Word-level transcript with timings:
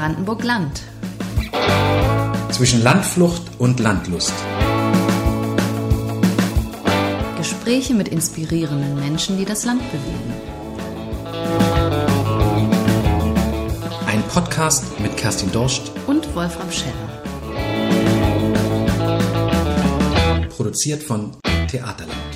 Brandenburg-Land. 0.00 0.80
Zwischen 2.50 2.82
Landflucht 2.82 3.42
und 3.58 3.80
Landlust. 3.80 4.32
Gespräche 7.36 7.92
mit 7.92 8.08
inspirierenden 8.08 8.98
Menschen, 8.98 9.36
die 9.36 9.44
das 9.44 9.66
Land 9.66 9.82
bewegen. 9.92 10.32
Ein 14.06 14.22
Podcast 14.32 14.98
mit 15.00 15.18
Kerstin 15.18 15.52
Dorscht 15.52 15.92
Und 16.06 16.34
Wolfram 16.34 16.72
Scheller. 16.72 16.94
produziert 20.48 21.02
von 21.02 21.36
Theaterland. 21.70 22.29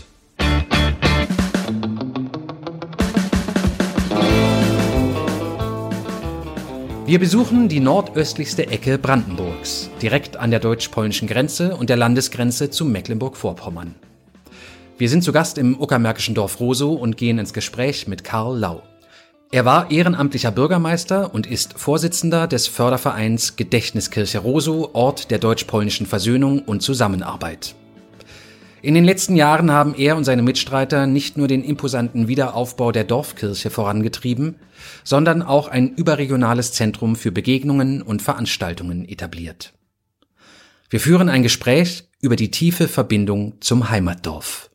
Wir 7.07 7.19
besuchen 7.19 7.69
die 7.69 7.81
nordöstlichste 7.81 8.69
Ecke 8.69 8.97
Brandenburgs, 8.97 9.91
direkt 10.01 10.39
an 10.39 10.51
der 10.51 10.59
deutsch-polnischen 10.59 11.29
Grenze 11.29 11.77
und 11.77 11.91
der 11.91 11.99
Landesgrenze 11.99 12.71
zu 12.71 12.87
Mecklenburg-Vorpommern. 12.87 13.95
Wir 14.97 15.11
sind 15.11 15.23
zu 15.23 15.31
Gast 15.31 15.59
im 15.59 15.79
uckermärkischen 15.79 16.35
Dorf 16.35 16.61
Rosow 16.61 16.99
und 16.99 17.19
gehen 17.19 17.39
ins 17.39 17.53
Gespräch 17.53 18.09
mit 18.09 18.25
Karl 18.25 18.59
Lau. 18.59 18.83
Er 19.53 19.67
war 19.67 19.91
ehrenamtlicher 19.91 20.51
Bürgermeister 20.51 21.35
und 21.35 21.47
ist 21.47 21.79
Vorsitzender 21.79 22.47
des 22.47 22.69
Fördervereins 22.69 23.57
Gedächtniskirche 23.57 24.39
Rosow, 24.39 24.89
Ort 24.95 25.31
der 25.31 25.39
deutsch-polnischen 25.39 26.07
Versöhnung 26.07 26.61
und 26.61 26.81
Zusammenarbeit. 26.81 27.75
In 28.85 28.93
den 28.93 29.05
letzten 29.05 29.35
Jahren 29.35 29.71
haben 29.71 29.95
er 29.95 30.15
und 30.15 30.25
seine 30.25 30.43
Mitstreiter 30.43 31.07
nicht 31.07 31.39
nur 31.39 31.49
den 31.49 31.65
imposanten 31.65 32.29
Wiederaufbau 32.29 32.93
der 32.93 33.05
Dorfkirche 33.05 33.71
vorangetrieben, 33.71 34.57
sondern 35.05 35.41
auch 35.41 35.69
ein 35.69 35.95
überregionales 35.95 36.73
Zentrum 36.73 37.17
für 37.17 37.33
Begegnungen 37.33 38.03
und 38.03 38.21
Veranstaltungen 38.21 39.09
etabliert. 39.09 39.73
Wir 40.91 41.01
führen 41.01 41.31
ein 41.31 41.43
Gespräch 41.43 42.05
über 42.21 42.37
die 42.37 42.51
tiefe 42.51 42.87
Verbindung 42.87 43.55
zum 43.61 43.89
Heimatdorf. 43.89 44.69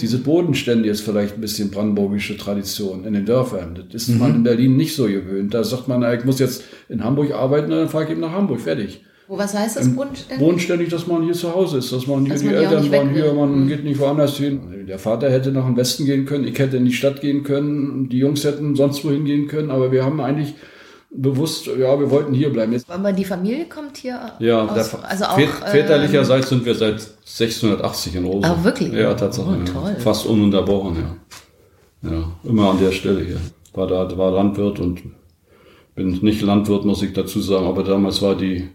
Diese 0.00 0.18
Bodenstände 0.18 0.88
ist 0.88 1.00
vielleicht 1.00 1.34
ein 1.34 1.40
bisschen 1.40 1.72
brandenburgische 1.72 2.36
Tradition 2.36 3.04
in 3.04 3.14
den 3.14 3.26
Dörfern. 3.26 3.88
Das 3.90 4.08
ist 4.08 4.16
man 4.16 4.36
in 4.36 4.42
Berlin 4.44 4.76
nicht 4.76 4.94
so 4.94 5.06
gewöhnt. 5.06 5.54
Da 5.54 5.64
sagt 5.64 5.88
man, 5.88 6.04
ich 6.16 6.24
muss 6.24 6.38
jetzt 6.38 6.62
in 6.88 7.02
Hamburg 7.02 7.32
arbeiten, 7.32 7.72
dann 7.72 7.88
fahre 7.88 8.04
ich 8.04 8.10
eben 8.10 8.20
nach 8.20 8.30
Hamburg, 8.30 8.60
fertig. 8.60 9.02
Wo, 9.28 9.38
was 9.38 9.54
heißt 9.54 9.76
das 9.76 9.88
bodenständig? 9.94 10.38
Bodenständig, 10.44 10.88
dass 10.90 11.06
man 11.06 11.22
hier 11.22 11.32
zu 11.32 11.54
Hause 11.54 11.78
ist, 11.78 11.92
dass 11.92 12.06
man 12.06 12.24
hier 12.24 12.34
Dass 12.34 12.40
die 12.42 12.46
man 12.48 12.54
Eltern 12.56 12.92
waren 12.92 13.10
hier, 13.14 13.32
man 13.32 13.60
Mhm. 13.64 13.68
geht 13.68 13.84
nicht 13.84 13.98
woanders 14.00 14.36
hin. 14.36 14.60
Der 14.88 14.98
Vater 14.98 15.30
hätte 15.30 15.52
nach 15.52 15.64
dem 15.64 15.76
Westen 15.76 16.04
gehen 16.04 16.24
können, 16.26 16.44
ich 16.46 16.58
hätte 16.58 16.76
in 16.76 16.84
die 16.84 16.92
Stadt 16.92 17.20
gehen 17.20 17.42
können, 17.44 18.08
die 18.08 18.18
Jungs 18.18 18.44
hätten 18.44 18.74
sonst 18.76 19.04
wohin 19.04 19.24
gehen 19.24 19.46
können, 19.48 19.70
aber 19.70 19.90
wir 19.92 20.04
haben 20.04 20.20
eigentlich 20.20 20.54
bewusst, 21.14 21.66
ja, 21.66 21.98
wir 22.00 22.10
wollten 22.10 22.32
hier 22.34 22.50
bleiben. 22.50 22.72
Jetzt, 22.72 22.90
Aber 22.90 23.12
die 23.12 23.24
Familie 23.24 23.66
kommt 23.66 23.98
hier 23.98 24.18
ja, 24.38 24.64
aus, 24.66 24.94
also 25.02 25.24
auch, 25.26 25.38
vät- 25.38 25.66
väterlicherseits 25.70 26.50
ähm, 26.50 26.58
sind 26.58 26.66
wir 26.66 26.74
seit 26.74 26.94
1680 27.24 28.16
in 28.16 28.24
Rosen. 28.24 28.44
Ah, 28.44 28.58
wirklich? 28.64 28.92
Ja, 28.92 29.12
Tatsache. 29.14 29.46
Oh, 29.50 29.52
ja. 29.58 29.64
toll. 29.72 29.96
Fast 29.98 30.26
ununterbrochen, 30.26 30.96
ja. 30.96 32.10
Ja, 32.10 32.32
immer 32.44 32.70
an 32.70 32.80
der 32.80 32.92
Stelle 32.92 33.20
hier. 33.24 33.36
War 33.74 33.86
da, 33.86 34.16
war 34.18 34.32
Landwirt 34.32 34.80
und 34.80 35.02
bin 35.94 36.18
nicht 36.22 36.42
Landwirt, 36.42 36.84
muss 36.84 37.02
ich 37.02 37.12
dazu 37.12 37.40
sagen, 37.40 37.66
aber 37.66 37.84
damals 37.84 38.20
war 38.22 38.34
die, 38.34 38.68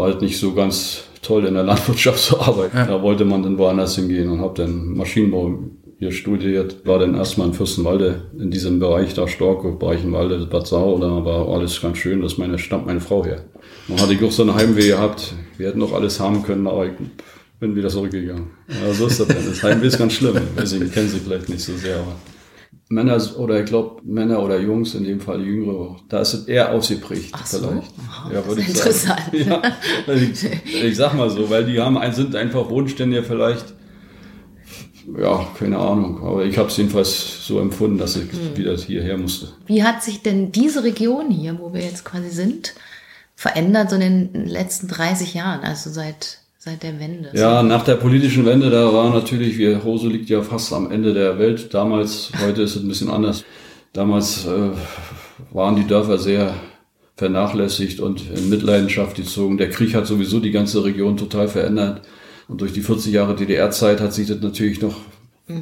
war 0.00 0.08
halt 0.08 0.22
nicht 0.22 0.38
so 0.38 0.54
ganz 0.54 1.04
toll 1.20 1.44
in 1.44 1.54
der 1.54 1.62
Landwirtschaft 1.70 2.18
zu 2.18 2.40
arbeiten. 2.40 2.76
Da 2.76 3.02
wollte 3.02 3.26
man 3.26 3.42
dann 3.42 3.58
woanders 3.58 3.96
hingehen 3.96 4.30
und 4.30 4.40
habe 4.40 4.54
dann 4.54 4.94
Maschinenbau 4.94 5.58
hier 5.98 6.10
studiert. 6.10 6.86
War 6.86 6.98
dann 6.98 7.14
erstmal 7.14 7.48
in 7.48 7.52
Fürstenwalde, 7.52 8.22
in 8.38 8.50
diesem 8.50 8.78
Bereich 8.78 9.12
da 9.12 9.28
Storke, 9.28 9.72
Breichenwalde, 9.72 10.46
Bad 10.46 10.66
Sau, 10.66 10.98
da 10.98 11.22
war 11.24 11.48
alles 11.48 11.82
ganz 11.82 11.98
schön, 11.98 12.22
das 12.22 12.38
meine, 12.38 12.58
stammt 12.58 12.86
meine 12.86 13.00
Frau 13.00 13.24
her. 13.26 13.44
Dann 13.88 14.00
hatte 14.00 14.14
ich 14.14 14.24
auch 14.24 14.32
so 14.32 14.42
eine 14.42 14.54
Heimweh 14.54 14.88
gehabt. 14.88 15.34
Wir 15.58 15.68
hätten 15.68 15.80
noch 15.80 15.92
alles 15.92 16.18
haben 16.18 16.42
können, 16.42 16.66
aber 16.66 16.86
ich 16.86 16.92
bin 17.58 17.76
wieder 17.76 17.90
zurückgegangen. 17.90 18.46
Ja, 18.68 18.94
so 18.94 19.06
ist 19.06 19.20
das 19.20 19.28
dann. 19.28 19.44
Das 19.46 19.62
Heimweh 19.62 19.88
ist 19.88 19.98
ganz 19.98 20.14
schlimm. 20.14 20.36
Ich 20.36 20.62
weiß 20.62 20.72
nicht, 20.72 20.84
ich 20.84 20.92
kenne 20.92 21.08
sie 21.08 21.18
vielleicht 21.18 21.50
nicht 21.50 21.60
so 21.60 21.76
sehr, 21.76 21.96
aber 21.96 22.16
Männer 22.88 23.20
oder 23.38 23.60
ich 23.60 23.66
glaube 23.66 24.02
Männer 24.04 24.42
oder 24.42 24.58
Jungs, 24.58 24.94
in 24.94 25.04
dem 25.04 25.20
Fall 25.20 25.40
Jüngere, 25.42 25.96
da 26.08 26.20
ist 26.20 26.34
es 26.34 26.44
eher 26.48 26.72
ausgeprägt 26.72 27.30
Ach 27.32 27.46
so. 27.46 27.58
vielleicht. 27.68 27.92
Aha, 28.08 28.32
ja, 28.32 28.46
würde 28.46 28.60
ich 28.62 28.68
interessant. 28.68 29.20
sagen. 29.32 29.62
Ja, 30.06 30.14
ich, 30.14 30.44
ich 30.84 30.96
sag 30.96 31.14
mal 31.14 31.30
so, 31.30 31.48
weil 31.50 31.64
die 31.64 31.78
haben 31.80 31.98
sind 32.12 32.34
einfach 32.34 32.66
Bodenständige 32.66 33.22
vielleicht. 33.22 33.74
Ja, 35.18 35.46
keine 35.58 35.78
Ahnung, 35.78 36.22
aber 36.22 36.44
ich 36.44 36.58
habe 36.58 36.68
es 36.68 36.76
jedenfalls 36.76 37.46
so 37.46 37.58
empfunden, 37.60 37.98
dass 37.98 38.16
ich 38.16 38.30
Hm. 38.32 38.56
wieder 38.56 38.76
hierher 38.76 39.16
musste. 39.16 39.48
Wie 39.66 39.82
hat 39.82 40.02
sich 40.02 40.22
denn 40.22 40.52
diese 40.52 40.84
Region 40.84 41.30
hier, 41.30 41.58
wo 41.58 41.72
wir 41.72 41.80
jetzt 41.82 42.04
quasi 42.04 42.30
sind, 42.30 42.74
verändert 43.34 43.90
so 43.90 43.96
in 43.96 44.30
den 44.32 44.46
letzten 44.46 44.88
30 44.88 45.34
Jahren, 45.34 45.60
also 45.62 45.90
seit, 45.90 46.39
seit 46.60 46.82
der 46.82 47.00
Wende? 47.00 47.30
Ja, 47.32 47.62
nach 47.62 47.84
der 47.84 47.96
politischen 47.96 48.44
Wende, 48.44 48.70
da 48.70 48.92
war 48.92 49.12
natürlich, 49.12 49.58
wir, 49.58 49.82
Hose 49.82 50.08
liegt 50.08 50.28
ja 50.28 50.42
fast 50.42 50.72
am 50.72 50.90
Ende 50.90 51.14
der 51.14 51.38
Welt. 51.38 51.74
Damals, 51.74 52.30
heute 52.40 52.62
ist 52.62 52.76
es 52.76 52.82
ein 52.82 52.88
bisschen 52.88 53.10
anders. 53.10 53.44
Damals 53.92 54.46
äh, 54.46 54.70
waren 55.52 55.74
die 55.74 55.86
Dörfer 55.86 56.18
sehr 56.18 56.54
vernachlässigt 57.16 57.98
und 58.00 58.30
in 58.30 58.50
Mitleidenschaft 58.50 59.16
gezogen. 59.16 59.58
Der 59.58 59.70
Krieg 59.70 59.94
hat 59.94 60.06
sowieso 60.06 60.38
die 60.38 60.52
ganze 60.52 60.84
Region 60.84 61.16
total 61.16 61.48
verändert. 61.48 62.02
Und 62.46 62.60
durch 62.60 62.72
die 62.72 62.82
40 62.82 63.12
Jahre 63.12 63.34
DDR-Zeit 63.34 64.00
hat 64.00 64.12
sich 64.12 64.28
das 64.28 64.40
natürlich 64.40 64.80
noch 64.80 64.96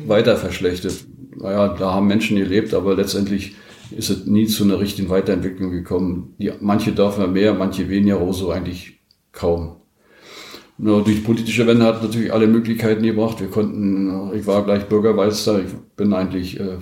weiter 0.06 0.36
verschlechtert. 0.36 0.94
Naja, 1.36 1.68
da 1.78 1.92
haben 1.92 2.06
Menschen 2.06 2.36
gelebt, 2.36 2.74
aber 2.74 2.94
letztendlich 2.94 3.54
ist 3.96 4.10
es 4.10 4.26
nie 4.26 4.46
zu 4.46 4.64
einer 4.64 4.80
richtigen 4.80 5.08
Weiterentwicklung 5.08 5.70
gekommen. 5.70 6.34
Die, 6.38 6.52
manche 6.60 6.92
Dörfer 6.92 7.26
mehr, 7.26 7.54
manche 7.54 7.88
weniger, 7.88 8.16
Roso 8.16 8.50
eigentlich 8.50 9.00
kaum. 9.32 9.77
Nur 10.78 11.02
durch 11.02 11.24
politische 11.24 11.66
Wende 11.66 11.84
hat 11.84 12.02
natürlich 12.02 12.32
alle 12.32 12.46
Möglichkeiten 12.46 13.02
gebracht. 13.02 13.40
Wir 13.40 13.48
konnten, 13.48 14.32
ich 14.32 14.46
war 14.46 14.64
gleich 14.64 14.88
Bürgermeister, 14.88 15.60
ich 15.60 15.72
bin 15.96 16.12
eigentlich 16.12 16.60
äh, 16.60 16.78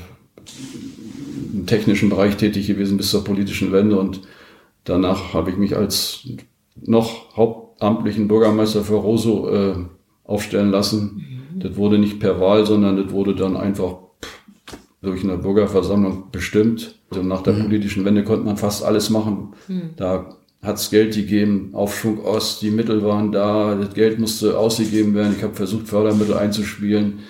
im 1.55 1.67
technischen 1.67 2.11
Bereich 2.11 2.37
tätig 2.37 2.67
gewesen 2.67 2.99
bis 2.99 3.11
zur 3.11 3.25
politischen 3.25 3.73
Wende 3.73 3.99
und 3.99 4.21
danach 4.85 5.33
habe 5.33 5.51
ich 5.51 5.57
mich 5.57 5.77
als 5.77 6.29
noch 6.77 7.35
hauptamtlichen 7.37 8.29
Bürgermeister 8.29 8.85
für 8.85 8.97
Roso 8.97 9.49
äh, 9.49 9.75
aufstellen 10.25 10.71
lassen. 10.71 11.23
Das 11.59 11.77
wurde 11.77 11.99
nicht 11.99 12.21
per 12.21 12.39
Wahl, 12.39 12.67
sondern 12.67 12.99
das 12.99 13.11
wurde 13.13 13.35
dann 13.35 13.57
einfach 13.57 13.97
durch 15.01 15.25
eine 15.25 15.39
Bürgerversammlung 15.39 16.25
bestimmt. 16.31 17.01
Also 17.11 17.23
nach 17.23 17.43
der 17.43 17.53
politischen 17.53 18.05
Wende 18.05 18.25
konnte 18.25 18.45
man 18.45 18.59
fast 18.59 18.85
alles 18.85 19.09
machen. 19.09 19.55
Da 19.97 20.37
hat 20.67 20.77
es 20.77 20.91
Geld 20.91 21.15
gegeben, 21.15 21.71
Aufschwung 21.73 22.25
Ost, 22.25 22.61
die 22.61 22.71
Mittel 22.71 23.03
waren 23.05 23.31
da, 23.31 23.77
das 23.77 23.95
Geld 23.95 24.19
musste 24.19 24.59
ausgegeben 24.59 25.15
werden. 25.15 25.35
Ich 25.37 25.43
habe 25.43 25.55
versucht, 25.55 25.87
Fördermittel 25.87 26.35
einzuspielen, 26.35 27.21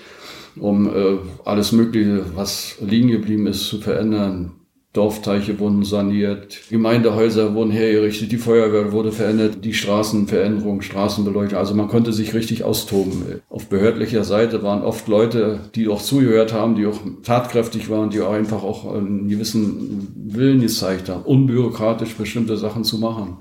um 0.57 0.89
äh, 0.89 1.19
alles 1.45 1.73
Mögliche, 1.73 2.25
was 2.35 2.77
liegen 2.81 3.09
geblieben 3.09 3.47
ist, 3.47 3.69
zu 3.69 3.79
verändern. 3.79 4.53
Dorfteiche 4.97 5.59
wurden 5.59 5.85
saniert, 5.85 6.59
Gemeindehäuser 6.71 7.55
wurden 7.55 7.71
hergerichtet, 7.71 8.33
die 8.33 8.39
Feuerwehr 8.39 8.93
wurde 8.93 9.13
verändert, 9.13 9.65
die 9.65 9.75
Straßenveränderung, 9.75 10.81
Straßenbeleuchtung. 10.81 11.59
Also 11.59 11.75
man 11.75 11.89
konnte 11.89 12.13
sich 12.13 12.33
richtig 12.33 12.65
austoben. 12.65 13.41
Auf 13.51 13.67
behördlicher 13.67 14.25
Seite 14.25 14.63
waren 14.63 14.83
oft 14.83 15.07
Leute, 15.09 15.61
die 15.75 15.89
auch 15.89 16.01
zugehört 16.01 16.53
haben, 16.53 16.77
die 16.77 16.87
auch 16.87 16.99
tatkräftig 17.23 17.91
waren, 17.91 18.11
die 18.11 18.21
auch 18.21 18.33
einfach 18.33 18.63
auch 18.63 18.93
einen 18.95 19.29
gewissen 19.29 20.09
Willen 20.17 20.61
gezeigt 20.61 21.09
haben, 21.09 21.23
unbürokratisch 21.23 22.15
bestimmte 22.15 22.57
Sachen 22.57 22.85
zu 22.85 22.99
machen. 22.99 23.39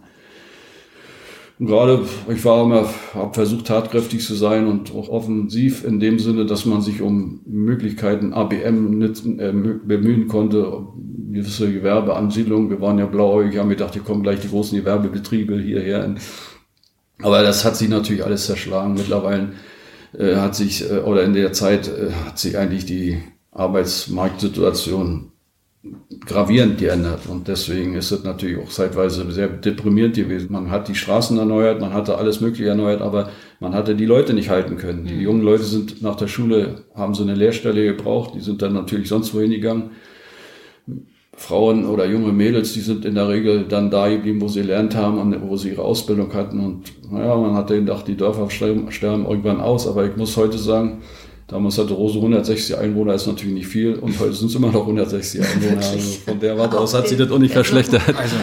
Und 1.58 1.68
gerade, 1.68 2.02
ich 2.28 2.44
war 2.44 2.66
immer, 2.66 2.90
habe 3.14 3.34
versucht, 3.34 3.68
tatkräftig 3.68 4.26
zu 4.26 4.36
sein 4.36 4.68
und 4.68 4.94
auch 4.94 5.08
offensiv 5.08 5.86
in 5.86 6.02
dem 6.02 6.20
Sinne, 6.20 6.46
dass 6.46 6.66
man 6.66 6.82
sich 6.82 7.02
um 7.02 7.40
Möglichkeiten 7.46 8.34
ABM 8.34 9.02
äh, 9.02 9.52
bemühen 9.86 10.28
konnte, 10.28 10.86
gewisse 11.32 11.72
Gewerbeansiedlungen. 11.72 12.70
Wir 12.70 12.82
waren 12.82 13.00
ja 13.00 13.06
blauäugig, 13.06 13.58
haben 13.58 13.70
gedacht, 13.70 13.94
hier 13.94 14.04
kommen 14.04 14.24
gleich 14.24 14.42
die 14.42 14.50
großen 14.50 14.78
Gewerbebetriebe 14.78 15.58
hierher. 15.58 16.16
Aber 17.22 17.42
das 17.42 17.64
hat 17.64 17.78
sich 17.78 17.88
natürlich 17.88 18.26
alles 18.26 18.46
zerschlagen. 18.46 18.96
Mittlerweile 18.96 19.54
äh, 20.18 20.36
hat 20.36 20.56
sich, 20.56 20.90
äh, 20.90 21.00
oder 21.00 21.24
in 21.24 21.34
der 21.34 21.54
Zeit 21.54 21.88
äh, 21.88 22.12
hat 22.26 22.38
sich 22.38 22.58
eigentlich 22.58 22.86
die 22.86 23.22
Arbeitsmarktsituation 23.52 25.32
gravierend 26.26 26.78
geändert. 26.78 27.28
Und 27.28 27.48
deswegen 27.48 27.96
ist 27.96 28.12
es 28.12 28.24
natürlich 28.24 28.58
auch 28.58 28.70
zeitweise 28.70 29.30
sehr 29.32 29.48
deprimierend 29.48 30.16
gewesen. 30.16 30.52
Man 30.52 30.72
hat 30.72 30.88
die 30.88 30.96
Straßen 30.96 31.38
erneuert, 31.38 31.80
man 31.82 31.94
hatte 31.94 32.18
alles 32.18 32.42
Mögliche 32.42 32.70
erneuert, 32.70 33.02
aber 33.02 33.30
man 33.60 33.74
hatte 33.74 33.96
die 33.96 34.06
Leute 34.06 34.34
nicht 34.34 34.50
halten 34.50 34.78
können. 34.78 35.06
Die 35.06 35.22
jungen 35.22 35.42
Leute 35.42 35.64
sind 35.64 36.02
nach 36.02 36.16
der 36.16 36.28
Schule, 36.28 36.84
haben 36.96 37.14
so 37.14 37.24
eine 37.24 37.36
Lehrstelle 37.36 37.86
gebraucht, 37.86 38.34
die 38.36 38.42
sind 38.42 38.62
dann 38.62 38.74
natürlich 38.74 39.10
sonst 39.10 39.34
wohin 39.34 39.52
gegangen. 39.52 39.92
Frauen 41.38 41.86
oder 41.86 42.06
junge 42.06 42.32
Mädels, 42.32 42.74
die 42.74 42.80
sind 42.80 43.04
in 43.04 43.16
der 43.16 43.28
Regel 43.28 43.66
dann 43.68 43.92
da 43.92 44.08
geblieben, 44.08 44.40
wo 44.40 44.48
sie 44.48 44.62
gelernt 44.62 44.96
haben 44.96 45.20
und 45.20 45.50
wo 45.50 45.58
sie 45.58 45.72
ihre 45.72 45.82
Ausbildung 45.82 46.34
hatten. 46.34 46.62
Und 46.62 46.84
naja, 47.12 47.36
man 47.36 47.56
hat 47.56 47.68
gedacht, 47.68 48.08
die 48.08 48.16
Dörfer 48.16 48.50
sterben, 48.50 48.90
sterben 48.92 49.26
irgendwann 49.26 49.60
aus. 49.60 49.86
Aber 49.86 50.06
ich 50.06 50.16
muss 50.16 50.38
heute 50.38 50.58
sagen, 50.58 51.02
Damals 51.48 51.78
hatte 51.78 51.94
Rose 51.94 52.16
160 52.16 52.78
Einwohner, 52.78 53.14
ist 53.14 53.28
natürlich 53.28 53.54
nicht 53.54 53.68
viel. 53.68 53.94
Und 53.96 54.20
heute 54.20 54.34
sind 54.34 54.50
es 54.50 54.56
immer 54.56 54.72
noch 54.72 54.82
160 54.82 55.42
Einwohner. 55.42 55.76
Also 55.92 55.98
von 56.26 56.40
der 56.40 56.58
Warte 56.58 56.80
aus 56.80 56.94
hat 56.96 57.08
sich 57.08 57.18
das 57.18 57.30
auch 57.30 57.38
nicht 57.38 57.54
verschlechtert. 57.54 58.02
Also 58.18 58.36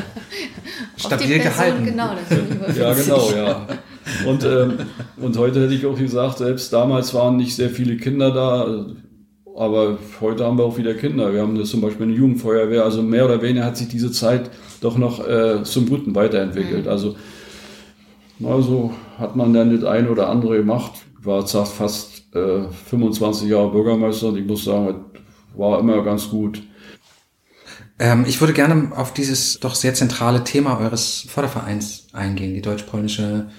stabil 0.97 1.39
gehalten. 1.41 1.85
Genau, 1.85 2.11
das 2.29 2.77
ja, 2.77 2.95
genau, 2.95 3.31
ja. 3.33 3.67
Und, 4.27 4.45
ähm, 4.45 4.75
und 5.17 5.37
heute 5.37 5.63
hätte 5.63 5.75
ich 5.75 5.85
auch 5.85 5.99
gesagt, 5.99 6.39
selbst 6.39 6.73
damals 6.73 7.13
waren 7.15 7.37
nicht 7.37 7.57
sehr 7.57 7.71
viele 7.71 7.97
Kinder 7.97 8.31
da. 8.31 8.87
Aber 9.57 9.99
heute 10.21 10.45
haben 10.45 10.59
wir 10.59 10.65
auch 10.65 10.79
wieder 10.79 10.95
Kinder. 10.95 11.33
Wir 11.33 11.43
haben 11.43 11.59
das 11.59 11.71
zum 11.71 11.81
Beispiel 11.81 12.07
eine 12.07 12.15
Jugendfeuerwehr. 12.15 12.85
Also 12.85 13.03
mehr 13.03 13.25
oder 13.25 13.43
weniger 13.43 13.65
hat 13.65 13.77
sich 13.77 13.89
diese 13.89 14.13
Zeit 14.13 14.51
doch 14.81 14.97
noch 14.97 15.27
äh, 15.27 15.63
zum 15.65 15.89
Guten 15.89 16.15
weiterentwickelt. 16.15 16.85
Mhm. 16.85 16.91
Also, 16.91 17.17
also 18.45 18.93
hat 19.19 19.35
man 19.35 19.53
dann 19.53 19.75
das 19.75 19.85
eine 19.89 20.09
oder 20.09 20.29
andere 20.29 20.59
gemacht. 20.59 20.93
War 21.21 21.47
fast 21.47 22.12
äh, 22.33 22.69
25 22.91 23.49
Jahre 23.49 23.71
Bürgermeister 23.71 24.29
und 24.29 24.37
ich 24.37 24.47
muss 24.47 24.65
sagen, 24.65 25.05
war 25.55 25.81
immer 25.81 26.03
ganz 26.03 26.29
gut. 26.29 26.63
Ähm, 27.99 28.25
ich 28.27 28.41
würde 28.41 28.53
gerne 28.53 28.93
auf 28.97 29.13
dieses 29.13 29.61
doch 29.61 29.75
sehr 29.75 29.95
zentrale 29.95 30.45
Thema 30.45 30.79
eures 30.79 31.27
Fördervereins 31.29 32.09
eingehen, 32.13 32.55
die 32.55 32.63
deutsch-polnische 32.63 33.51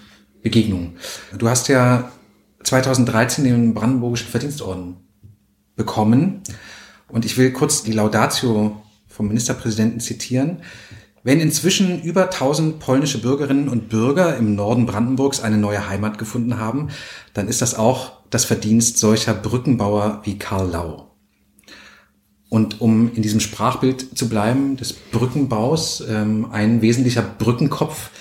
Begegnung. 0.42 0.96
Du 1.38 1.48
hast 1.48 1.68
ja 1.68 2.12
2013 2.64 3.44
den 3.44 3.74
Brandenburgischen 3.74 4.28
Verdienstorden 4.30 4.98
bekommen. 5.76 6.42
Und 7.08 7.26
ich 7.26 7.38
will 7.38 7.52
kurz 7.52 7.84
die 7.84 7.92
Laudatio 7.92 8.82
vom 9.08 9.28
Ministerpräsidenten 9.28 10.00
zitieren. 10.00 10.62
Wenn 11.24 11.40
inzwischen 11.40 12.02
über 12.02 12.26
1000 12.26 12.80
polnische 12.80 13.22
Bürgerinnen 13.22 13.70
und 13.70 13.88
Bürger 13.90 14.36
im 14.36 14.56
Norden 14.56 14.86
Brandenburgs 14.86 15.40
eine 15.40 15.58
neue 15.58 15.88
Heimat 15.88 16.18
gefunden 16.18 16.58
haben, 16.60 16.90
dann 17.34 17.48
ist 17.48 17.62
das 17.62 17.76
auch 17.76 18.13
das 18.34 18.46
Verdienst 18.46 18.98
solcher 18.98 19.34
Brückenbauer 19.34 20.22
wie 20.24 20.38
Karl 20.38 20.70
Lau. 20.70 21.16
Und 22.50 22.82
um 22.82 23.12
in 23.14 23.22
diesem 23.22 23.40
Sprachbild 23.40 24.18
zu 24.18 24.30
bleiben, 24.30 24.78
des 24.78 24.94
Brückenbaus, 24.94 26.04
ähm, 26.08 26.48
ein 26.52 26.82
wesentlicher 26.82 27.24
Brückenkopf 27.24 28.12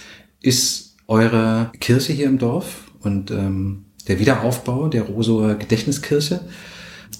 ist 0.40 0.96
eure 1.06 1.70
Kirche 1.80 2.12
hier 2.12 2.26
im 2.26 2.38
Dorf 2.38 2.90
und 3.00 3.30
ähm, 3.30 3.86
der 4.08 4.18
Wiederaufbau 4.18 4.88
der 4.88 5.02
Rosower 5.02 5.54
Gedächtniskirche 5.54 6.40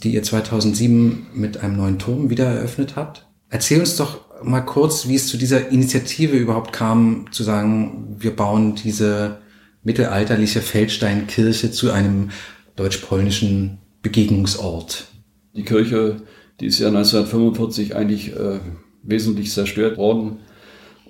die 0.03 0.15
ihr 0.15 0.23
2007 0.23 1.29
mit 1.35 1.59
einem 1.59 1.77
neuen 1.77 1.99
Turm 1.99 2.31
wieder 2.31 2.47
eröffnet 2.47 2.97
habt. 2.97 3.27
Erzähl 3.51 3.81
uns 3.81 3.97
doch 3.97 4.21
mal 4.43 4.61
kurz, 4.61 5.07
wie 5.07 5.15
es 5.15 5.29
zu 5.29 5.37
dieser 5.37 5.69
Initiative 5.69 6.37
überhaupt 6.37 6.73
kam, 6.73 7.27
zu 7.31 7.43
sagen, 7.45 8.17
wir 8.19 8.35
bauen 8.35 8.75
diese 8.75 9.39
mittelalterliche 9.85 10.61
Feldsteinkirche 10.61 11.71
zu 11.71 11.91
einem 11.91 12.31
deutsch-polnischen 12.77 13.79
Begegnungsort. 14.03 15.07
Die 15.55 15.65
Kirche, 15.65 16.17
die 16.61 16.67
ist 16.67 16.79
ja 16.79 16.89
1945 16.89 17.95
eigentlich 17.95 18.35
äh, 18.35 18.61
wesentlich 19.03 19.51
zerstört 19.51 19.99
worden 19.99 20.39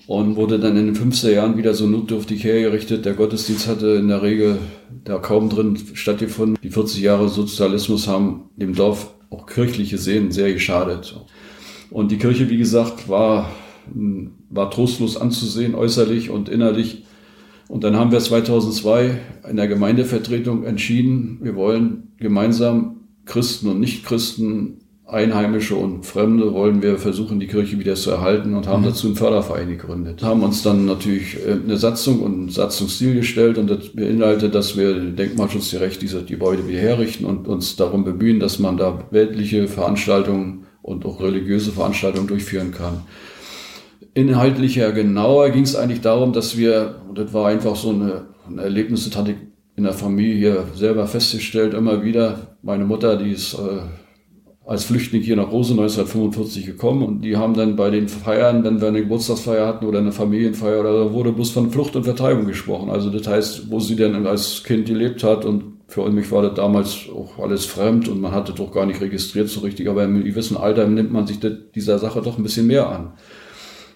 und 0.07 0.37
wurde 0.37 0.59
dann 0.59 0.77
in 0.77 0.87
den 0.87 0.97
50er 0.97 1.31
Jahren 1.31 1.57
wieder 1.57 1.75
so 1.75 1.87
notdürftig 1.87 2.43
hergerichtet. 2.45 3.05
Der 3.05 3.15
Gottesdienst 3.15 3.69
hatte 3.69 3.89
in 3.91 4.09
der 4.09 4.23
Regel 4.23 4.59
da 5.05 5.19
kaum 5.19 5.49
drin 5.49 5.79
stattgefunden. 5.95 6.59
Die 6.63 6.71
40 6.71 7.01
Jahre 7.01 7.29
Sozialismus 7.29 8.09
haben 8.09 8.51
dem 8.57 8.75
Dorf 8.75 9.15
auch 9.31 9.47
kirchliche 9.47 9.99
Seen 9.99 10.31
sehr 10.33 10.53
geschadet. 10.53 11.17
Und 11.91 12.11
die 12.11 12.19
Kirche, 12.19 12.51
wie 12.51 12.59
gesagt, 12.59 13.09
war, 13.09 13.51
war 14.51 14.71
trostlos 14.71 15.17
anzusehen, 15.17 15.75
äußerlich 15.75 16.31
und 16.31 16.49
innerlich. 16.49 17.05
Und 17.73 17.85
dann 17.85 17.97
haben 17.97 18.13
wir 18.13 18.21
2002 18.21 19.19
in 19.49 19.57
der 19.57 19.67
Gemeindevertretung 19.67 20.65
entschieden, 20.65 21.39
wir 21.41 21.57
wollen 21.57 22.13
gemeinsam 22.19 22.97
Christen 23.25 23.67
und 23.69 23.81
Nichtchristen 23.81 24.81
Einheimische 25.07 25.77
und 25.77 26.05
Fremde 26.05 26.53
wollen 26.53 26.83
wir 26.83 26.99
versuchen, 26.99 27.41
die 27.41 27.47
Kirche 27.47 27.79
wieder 27.79 27.95
zu 27.95 28.11
erhalten 28.11 28.55
und 28.55 28.67
haben 28.69 28.83
mhm. 28.83 28.89
dazu 28.89 29.07
einen 29.07 29.17
Förderverein 29.17 29.71
gegründet. 29.71 30.23
Haben 30.23 30.43
uns 30.43 30.63
dann 30.63 30.85
natürlich 30.85 31.39
äh, 31.47 31.53
eine 31.53 31.79
Satzung 31.79 32.21
und 32.21 32.35
einen 32.35 32.49
Satzungsstil 32.51 33.15
gestellt 33.15 33.57
und 33.57 33.71
das 33.71 33.89
beinhaltet, 33.89 34.55
dass 34.55 34.77
wir 34.77 34.93
denkmalschutzgerecht 34.95 36.03
diese 36.03 36.23
Gebäude 36.25 36.69
wieder 36.69 36.81
herrichten 36.81 37.25
und 37.25 37.49
uns 37.49 37.77
darum 37.77 38.05
bemühen, 38.05 38.39
dass 38.39 38.59
man 38.59 38.77
da 38.77 39.07
weltliche 39.11 39.67
Veranstaltungen 39.67 40.67
und 40.83 41.07
auch 41.07 41.23
religiöse 41.23 41.73
Veranstaltungen 41.73 42.27
durchführen 42.27 42.71
kann. 42.71 43.01
Inhaltlicher 44.15 44.93
genauer 44.93 45.51
ging 45.51 45.63
es 45.63 45.75
eigentlich 45.75 46.03
darum, 46.03 46.33
dass 46.33 46.57
wir, 46.57 46.97
und 47.09 47.19
das 47.19 47.33
war 47.33 47.49
einfach 47.49 47.77
so 47.77 47.91
eine, 47.91 48.27
ein 48.47 48.59
Erlebnis, 48.59 49.09
das 49.09 49.17
hatte 49.17 49.33
ich 49.33 49.37
in 49.75 49.85
der 49.85 49.95
Familie 49.95 50.35
hier 50.35 50.65
selber 50.75 51.07
festgestellt, 51.07 51.73
immer 51.73 52.05
wieder. 52.05 52.57
Meine 52.63 52.85
Mutter, 52.85 53.17
die 53.17 53.31
ist 53.31 53.55
äh, 53.55 53.81
als 54.67 54.85
Flüchtling 54.85 55.23
hier 55.23 55.37
nach 55.37 55.51
Rose 55.51 55.73
1945 55.73 56.67
gekommen 56.67 57.03
und 57.03 57.23
die 57.23 57.37
haben 57.37 57.55
dann 57.55 57.75
bei 57.75 57.91
den 57.91 58.09
Feiern, 58.09 58.63
wenn 58.65 58.81
wir 58.81 58.89
eine 58.89 59.01
Geburtstagsfeier 59.01 59.67
hatten 59.67 59.87
oder 59.87 59.99
eine 59.99 60.13
Familienfeier 60.13 60.81
oder 60.81 61.05
so, 61.05 61.13
wurde 61.15 61.33
bloß 61.33 61.51
von 61.51 61.71
Flucht 61.71 61.97
und 61.97 62.05
Vertreibung 62.05 62.47
gesprochen. 62.47 62.91
Also 62.91 63.11
das 63.11 63.27
heißt, 63.27 63.71
wo 63.71 63.81
sie 63.81 63.97
denn 63.97 64.27
als 64.27 64.63
Kind 64.63 64.87
gelebt 64.87 65.25
hat 65.25 65.45
und 65.45 65.73
für 65.89 66.09
mich 66.11 66.31
war 66.31 66.43
das 66.43 66.55
damals 66.55 67.07
auch 67.15 67.39
alles 67.39 67.67
fremd 67.67 68.09
und 68.09 68.21
man 68.21 68.33
hatte 68.33 68.53
doch 68.53 68.73
gar 68.73 68.87
nicht 68.87 69.01
registriert 69.01 69.49
so 69.49 69.61
richtig, 69.61 69.89
aber 69.89 70.05
im 70.05 70.23
gewissen 70.23 70.57
Alter 70.57 70.87
nimmt 70.87 71.13
man 71.13 71.27
sich 71.27 71.39
dieser 71.75 71.99
Sache 71.99 72.23
doch 72.23 72.39
ein 72.39 72.43
bisschen 72.43 72.67
mehr 72.67 72.89
an. 72.89 73.13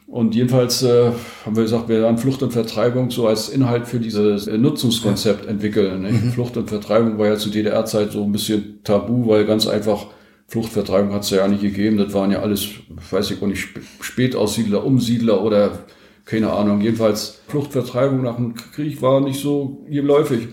Und 0.06 0.36
jedenfalls 0.36 0.82
äh, 0.82 1.10
haben 1.44 1.56
wir 1.56 1.64
gesagt, 1.64 1.88
wir 1.88 2.00
werden 2.00 2.16
Flucht 2.16 2.42
und 2.42 2.52
Vertreibung 2.52 3.10
so 3.10 3.26
als 3.26 3.48
Inhalt 3.48 3.88
für 3.88 3.98
dieses 3.98 4.46
Nutzungskonzept 4.46 5.46
entwickeln. 5.46 6.02
Mhm. 6.02 6.32
Flucht 6.32 6.56
und 6.56 6.68
Vertreibung 6.68 7.18
war 7.18 7.26
ja 7.26 7.36
zu 7.36 7.50
DDR-Zeit 7.50 8.12
so 8.12 8.22
ein 8.22 8.30
bisschen 8.30 8.80
tabu, 8.84 9.26
weil 9.26 9.44
ganz 9.46 9.66
einfach 9.66 10.06
Fluchtvertreibung 10.48 11.12
hat 11.12 11.24
es 11.24 11.30
ja 11.30 11.48
nicht 11.48 11.62
gegeben. 11.62 11.96
Das 11.96 12.14
waren 12.14 12.30
ja 12.30 12.40
alles, 12.40 12.68
weiß 13.10 13.32
ich 13.32 13.42
auch 13.42 13.48
nicht, 13.48 13.68
Spätaussiedler, 14.00 14.84
Umsiedler 14.84 15.42
oder 15.42 15.80
keine 16.24 16.52
Ahnung. 16.52 16.80
Jedenfalls 16.80 17.40
Fluchtvertreibung 17.48 18.22
nach 18.22 18.36
dem 18.36 18.54
Krieg 18.54 19.02
war 19.02 19.20
nicht 19.20 19.40
so 19.40 19.84
geläufig. 19.88 20.48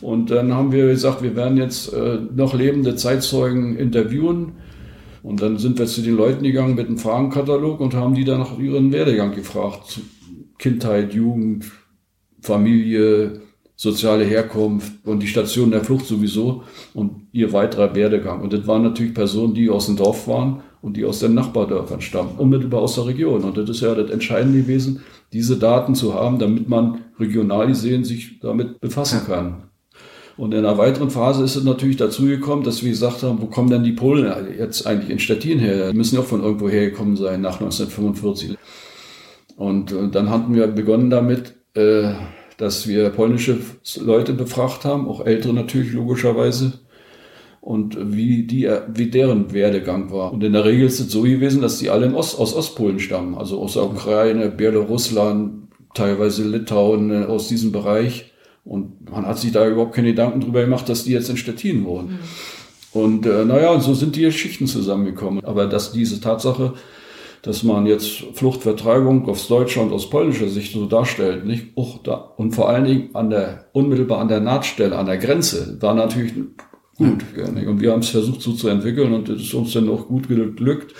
Und 0.00 0.30
dann 0.30 0.54
haben 0.54 0.72
wir 0.72 0.88
gesagt, 0.88 1.22
wir 1.22 1.36
werden 1.36 1.56
jetzt 1.56 1.92
äh, 1.92 2.18
noch 2.34 2.54
lebende 2.54 2.96
Zeitzeugen 2.96 3.76
interviewen. 3.76 4.52
Und 5.22 5.42
dann 5.42 5.58
sind 5.58 5.78
wir 5.78 5.86
zu 5.86 6.02
den 6.02 6.16
Leuten 6.16 6.44
gegangen 6.44 6.74
mit 6.74 6.86
einem 6.86 6.98
Fragenkatalog 6.98 7.80
und 7.80 7.94
haben 7.94 8.14
die 8.14 8.24
dann 8.24 8.40
nach 8.40 8.58
ihren 8.58 8.92
Werdegang 8.92 9.34
gefragt. 9.34 10.00
Kindheit, 10.58 11.14
Jugend, 11.14 11.70
Familie, 12.40 13.40
soziale 13.78 14.24
Herkunft 14.24 14.92
und 15.04 15.22
die 15.22 15.28
Station 15.28 15.70
der 15.70 15.84
Flucht 15.84 16.06
sowieso 16.06 16.64
und 16.94 17.28
ihr 17.30 17.52
weiterer 17.52 17.94
Werdegang. 17.94 18.40
Und 18.42 18.52
das 18.52 18.66
waren 18.66 18.82
natürlich 18.82 19.14
Personen, 19.14 19.54
die 19.54 19.70
aus 19.70 19.86
dem 19.86 19.96
Dorf 19.96 20.26
waren 20.26 20.62
und 20.82 20.96
die 20.96 21.04
aus 21.04 21.20
den 21.20 21.34
Nachbardörfern 21.34 22.00
stammen, 22.00 22.32
unmittelbar 22.38 22.82
aus 22.82 22.96
der 22.96 23.06
Region. 23.06 23.44
Und 23.44 23.56
das 23.56 23.70
ist 23.70 23.80
ja 23.80 23.94
das 23.94 24.10
Entscheidende 24.10 24.62
gewesen, 24.62 25.00
diese 25.32 25.58
Daten 25.58 25.94
zu 25.94 26.14
haben, 26.14 26.40
damit 26.40 26.68
man 26.68 27.04
regional 27.20 27.68
gesehen 27.68 28.04
sich 28.04 28.40
damit 28.40 28.80
befassen 28.80 29.20
kann. 29.26 29.67
Und 30.38 30.54
in 30.54 30.64
einer 30.64 30.78
weiteren 30.78 31.10
Phase 31.10 31.42
ist 31.42 31.56
es 31.56 31.64
natürlich 31.64 31.96
dazu 31.96 32.26
gekommen, 32.26 32.62
dass 32.62 32.84
wir 32.84 32.90
gesagt 32.90 33.24
haben, 33.24 33.42
wo 33.42 33.46
kommen 33.46 33.70
denn 33.70 33.82
die 33.82 33.92
Polen 33.92 34.32
jetzt 34.56 34.86
eigentlich 34.86 35.10
in 35.10 35.18
Stettin 35.18 35.58
her? 35.58 35.90
Die 35.90 35.96
müssen 35.96 36.14
ja 36.14 36.20
auch 36.20 36.26
von 36.26 36.44
irgendwo 36.44 36.68
hergekommen 36.68 37.16
sein 37.16 37.40
nach 37.40 37.60
1945. 37.60 38.56
Und 39.56 39.90
äh, 39.90 40.08
dann 40.12 40.30
hatten 40.30 40.54
wir 40.54 40.68
begonnen 40.68 41.10
damit, 41.10 41.54
äh, 41.74 42.12
dass 42.56 42.86
wir 42.86 43.10
polnische 43.10 43.58
Leute 44.00 44.32
befragt 44.32 44.84
haben, 44.84 45.08
auch 45.08 45.26
ältere 45.26 45.52
natürlich 45.52 45.92
logischerweise, 45.92 46.74
und 47.60 47.98
wie, 48.00 48.46
die, 48.46 48.70
wie 48.94 49.10
deren 49.10 49.52
Werdegang 49.52 50.12
war. 50.12 50.32
Und 50.32 50.44
in 50.44 50.52
der 50.52 50.64
Regel 50.64 50.86
ist 50.86 51.00
es 51.00 51.10
so 51.10 51.22
gewesen, 51.22 51.60
dass 51.60 51.78
die 51.78 51.90
alle 51.90 52.14
Ost, 52.14 52.38
aus 52.38 52.54
Ostpolen 52.54 53.00
stammen, 53.00 53.34
also 53.34 53.60
aus 53.60 53.72
der 53.74 53.84
Ukraine, 53.84 54.50
Belarusland, 54.50 55.68
teilweise 55.94 56.48
Litauen, 56.48 57.10
äh, 57.10 57.24
aus 57.26 57.48
diesem 57.48 57.72
Bereich. 57.72 58.32
Und 58.68 59.10
man 59.10 59.26
hat 59.26 59.38
sich 59.38 59.52
da 59.52 59.66
überhaupt 59.66 59.94
keine 59.94 60.08
Gedanken 60.08 60.40
drüber 60.40 60.60
gemacht, 60.60 60.88
dass 60.88 61.04
die 61.04 61.12
jetzt 61.12 61.30
in 61.30 61.36
Stettin 61.36 61.84
wohnen. 61.84 62.08
Mhm. 62.10 62.18
Und 63.00 63.26
äh, 63.26 63.44
naja, 63.44 63.80
so 63.80 63.94
sind 63.94 64.16
die 64.16 64.22
Geschichten 64.22 64.66
zusammengekommen. 64.66 65.44
Aber 65.44 65.66
dass 65.66 65.92
diese 65.92 66.20
Tatsache 66.20 66.74
dass 67.42 67.62
man 67.62 67.86
jetzt 67.86 68.24
Fluchtvertreibung 68.34 69.28
aus 69.28 69.48
deutscher 69.48 69.82
und 69.82 69.92
aus 69.92 70.10
polnischer 70.10 70.48
Sicht 70.48 70.72
so 70.72 70.86
darstellt, 70.86 71.46
nicht? 71.46 71.68
Auch 71.76 72.02
da, 72.02 72.14
und 72.14 72.54
vor 72.54 72.68
allen 72.68 72.84
Dingen 72.84 73.10
an 73.14 73.30
der, 73.30 73.66
unmittelbar 73.72 74.20
an 74.20 74.28
der 74.28 74.40
Nahtstelle, 74.40 74.96
an 74.96 75.06
der 75.06 75.18
Grenze, 75.18 75.78
war 75.80 75.94
natürlich 75.94 76.34
gut. 76.96 77.24
Ja. 77.36 77.46
Und 77.68 77.80
wir 77.80 77.92
haben 77.92 78.00
es 78.00 78.08
versucht 78.08 78.42
so 78.42 78.52
zu 78.52 78.68
entwickeln 78.68 79.12
und 79.12 79.28
es 79.28 79.42
ist 79.42 79.54
uns 79.54 79.72
dann 79.72 79.88
auch 79.88 80.08
gut 80.08 80.28
geglückt. 80.28 80.94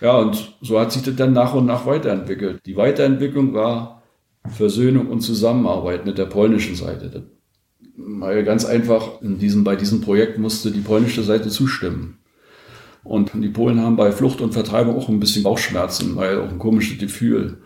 Ja, 0.00 0.18
und 0.18 0.56
so 0.60 0.80
hat 0.80 0.90
sich 0.90 1.02
das 1.02 1.14
dann 1.14 1.32
nach 1.32 1.54
und 1.54 1.66
nach 1.66 1.86
weiterentwickelt. 1.86 2.60
Die 2.66 2.76
Weiterentwicklung 2.76 3.54
war 3.54 4.01
Versöhnung 4.48 5.08
und 5.08 5.20
Zusammenarbeit 5.20 6.04
mit 6.04 6.18
der 6.18 6.26
polnischen 6.26 6.74
Seite. 6.74 7.30
Weil 7.96 8.44
ganz 8.44 8.64
einfach, 8.64 9.20
in 9.22 9.38
diesem, 9.38 9.64
bei 9.64 9.76
diesem 9.76 10.00
Projekt 10.00 10.38
musste 10.38 10.70
die 10.70 10.80
polnische 10.80 11.22
Seite 11.22 11.48
zustimmen. 11.48 12.18
Und 13.04 13.32
die 13.34 13.48
Polen 13.48 13.80
haben 13.80 13.96
bei 13.96 14.12
Flucht 14.12 14.40
und 14.40 14.52
Vertreibung 14.52 14.96
auch 14.96 15.08
ein 15.08 15.20
bisschen 15.20 15.42
Bauchschmerzen, 15.42 16.14
weil 16.16 16.40
auch 16.40 16.48
ein 16.48 16.58
komisches 16.58 16.98
Gefühl. 16.98 17.58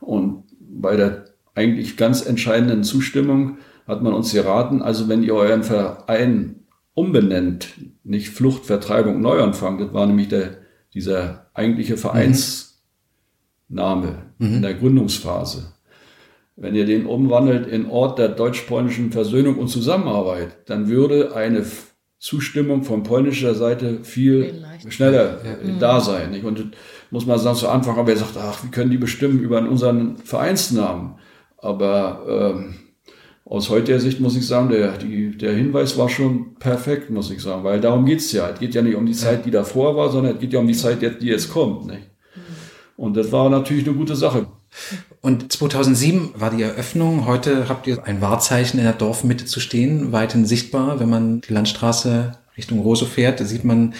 Und 0.00 0.44
bei 0.60 0.96
der 0.96 1.24
eigentlich 1.54 1.96
ganz 1.96 2.24
entscheidenden 2.24 2.84
Zustimmung 2.84 3.58
hat 3.86 4.02
man 4.02 4.12
uns 4.14 4.32
geraten, 4.32 4.82
also 4.82 5.08
wenn 5.08 5.22
ihr 5.22 5.34
euren 5.34 5.62
Verein 5.62 6.56
umbenennt, 6.94 7.74
nicht 8.04 8.30
Flucht, 8.30 8.66
Vertreibung, 8.66 9.20
Neuanfang, 9.20 9.78
das 9.78 9.92
war 9.92 10.06
nämlich 10.06 10.28
der, 10.28 10.58
dieser 10.94 11.46
eigentliche 11.54 11.96
Vereinsname 11.96 12.76
mhm. 14.38 14.54
in 14.54 14.62
der 14.62 14.74
Gründungsphase. 14.74 15.72
Wenn 16.60 16.74
ihr 16.74 16.84
den 16.84 17.06
umwandelt 17.06 17.66
in 17.66 17.86
Ort 17.88 18.18
der 18.18 18.28
deutsch-polnischen 18.28 19.12
Versöhnung 19.12 19.56
und 19.56 19.68
Zusammenarbeit, 19.68 20.58
dann 20.66 20.88
würde 20.88 21.34
eine 21.34 21.64
Zustimmung 22.18 22.82
von 22.82 23.02
polnischer 23.02 23.54
Seite 23.54 24.00
viel 24.04 24.52
Vielleicht. 24.52 24.92
schneller 24.92 25.38
ja. 25.42 25.78
da 25.78 26.00
sein. 26.00 26.32
Nicht? 26.32 26.44
Und 26.44 26.76
muss 27.10 27.24
man 27.24 27.38
sagen, 27.38 27.56
zu 27.56 27.70
Anfang 27.70 27.96
haben 27.96 28.06
wir 28.06 28.12
gesagt, 28.12 28.36
ach, 28.38 28.62
wir 28.62 28.70
können 28.70 28.90
die 28.90 28.98
bestimmen 28.98 29.40
über 29.40 29.58
unseren 29.58 30.18
Vereinsnamen. 30.18 31.14
Aber 31.56 32.26
ähm, 32.28 32.74
aus 33.46 33.70
heutiger 33.70 33.98
Sicht 33.98 34.20
muss 34.20 34.36
ich 34.36 34.46
sagen, 34.46 34.68
der, 34.68 34.98
die, 34.98 35.38
der 35.38 35.54
Hinweis 35.54 35.96
war 35.96 36.10
schon 36.10 36.56
perfekt, 36.56 37.08
muss 37.08 37.30
ich 37.30 37.40
sagen, 37.40 37.64
weil 37.64 37.80
darum 37.80 38.04
geht's 38.04 38.32
ja. 38.32 38.50
Es 38.50 38.60
geht 38.60 38.74
ja 38.74 38.82
nicht 38.82 38.96
um 38.96 39.06
die 39.06 39.14
Zeit, 39.14 39.46
die 39.46 39.50
davor 39.50 39.96
war, 39.96 40.10
sondern 40.10 40.34
es 40.34 40.40
geht 40.40 40.52
ja 40.52 40.60
um 40.60 40.66
die 40.66 40.74
Zeit, 40.74 41.00
die 41.00 41.26
jetzt 41.26 41.50
kommt. 41.50 41.86
Nicht? 41.86 42.02
Mhm. 42.36 42.40
Und 43.02 43.16
das 43.16 43.32
war 43.32 43.48
natürlich 43.48 43.86
eine 43.88 43.96
gute 43.96 44.14
Sache. 44.14 44.46
Und 45.22 45.52
2007 45.52 46.30
war 46.34 46.50
die 46.50 46.62
Eröffnung. 46.62 47.26
Heute 47.26 47.68
habt 47.68 47.86
ihr 47.86 48.04
ein 48.04 48.20
Wahrzeichen 48.20 48.78
in 48.78 48.84
der 48.84 48.94
Dorfmitte 48.94 49.44
zu 49.44 49.60
stehen, 49.60 50.12
weithin 50.12 50.46
sichtbar. 50.46 50.98
Wenn 50.98 51.10
man 51.10 51.40
die 51.42 51.52
Landstraße 51.52 52.38
Richtung 52.56 52.80
Rose 52.80 53.04
fährt, 53.04 53.40
da 53.40 53.44
sieht 53.44 53.64
man 53.64 53.94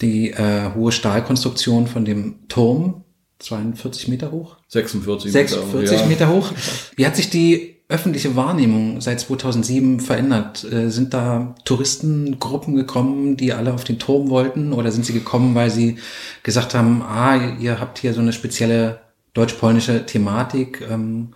die 0.00 0.30
äh, 0.30 0.74
hohe 0.74 0.92
Stahlkonstruktion 0.92 1.86
von 1.86 2.04
dem 2.04 2.48
Turm, 2.48 3.04
42 3.38 4.08
Meter 4.08 4.32
hoch. 4.32 4.56
46 4.68 5.32
Meter, 5.32 5.48
46 5.48 6.00
ja. 6.00 6.06
Meter 6.06 6.28
hoch. 6.30 6.52
Wie 6.96 7.06
hat 7.06 7.16
sich 7.16 7.30
die 7.30 7.76
öffentliche 7.88 8.34
Wahrnehmung 8.34 9.00
seit 9.00 9.20
2007 9.20 10.00
verändert? 10.00 10.64
Äh, 10.64 10.90
sind 10.90 11.14
da 11.14 11.54
Touristengruppen 11.64 12.74
gekommen, 12.74 13.36
die 13.36 13.52
alle 13.52 13.72
auf 13.72 13.84
den 13.84 14.00
Turm 14.00 14.30
wollten? 14.30 14.72
Oder 14.72 14.90
sind 14.90 15.06
sie 15.06 15.12
gekommen, 15.12 15.54
weil 15.54 15.70
sie 15.70 15.98
gesagt 16.42 16.74
haben, 16.74 17.02
ah, 17.02 17.54
ihr 17.60 17.78
habt 17.78 17.98
hier 17.98 18.14
so 18.14 18.20
eine 18.20 18.32
spezielle 18.32 19.05
deutsch-polnische 19.36 20.06
Thematik. 20.06 20.82
Ähm, 20.90 21.28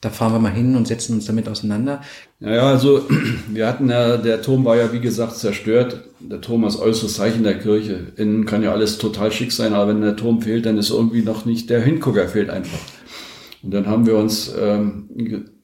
da 0.00 0.10
fahren 0.10 0.32
wir 0.32 0.38
mal 0.38 0.52
hin 0.52 0.76
und 0.76 0.86
setzen 0.86 1.14
uns 1.14 1.26
damit 1.26 1.48
auseinander. 1.48 2.02
Naja, 2.38 2.62
also 2.68 3.04
wir 3.48 3.66
hatten 3.66 3.90
ja, 3.90 4.16
der 4.16 4.42
Turm 4.42 4.64
war 4.64 4.76
ja 4.76 4.92
wie 4.92 5.00
gesagt 5.00 5.36
zerstört. 5.36 6.04
Der 6.20 6.40
Turm 6.40 6.64
ist 6.64 6.80
äußeres 6.80 7.14
Zeichen 7.14 7.42
der 7.42 7.58
Kirche. 7.58 8.12
Innen 8.16 8.46
kann 8.46 8.62
ja 8.62 8.72
alles 8.72 8.98
total 8.98 9.32
schick 9.32 9.52
sein, 9.52 9.74
aber 9.74 9.90
wenn 9.90 10.00
der 10.00 10.16
Turm 10.16 10.40
fehlt, 10.40 10.66
dann 10.66 10.78
ist 10.78 10.90
irgendwie 10.90 11.22
noch 11.22 11.44
nicht, 11.44 11.68
der 11.68 11.80
Hingucker 11.80 12.28
fehlt 12.28 12.50
einfach. 12.50 12.78
Und 13.62 13.74
dann 13.74 13.86
haben 13.88 14.06
wir 14.06 14.16
uns 14.16 14.54
ähm, 14.56 15.08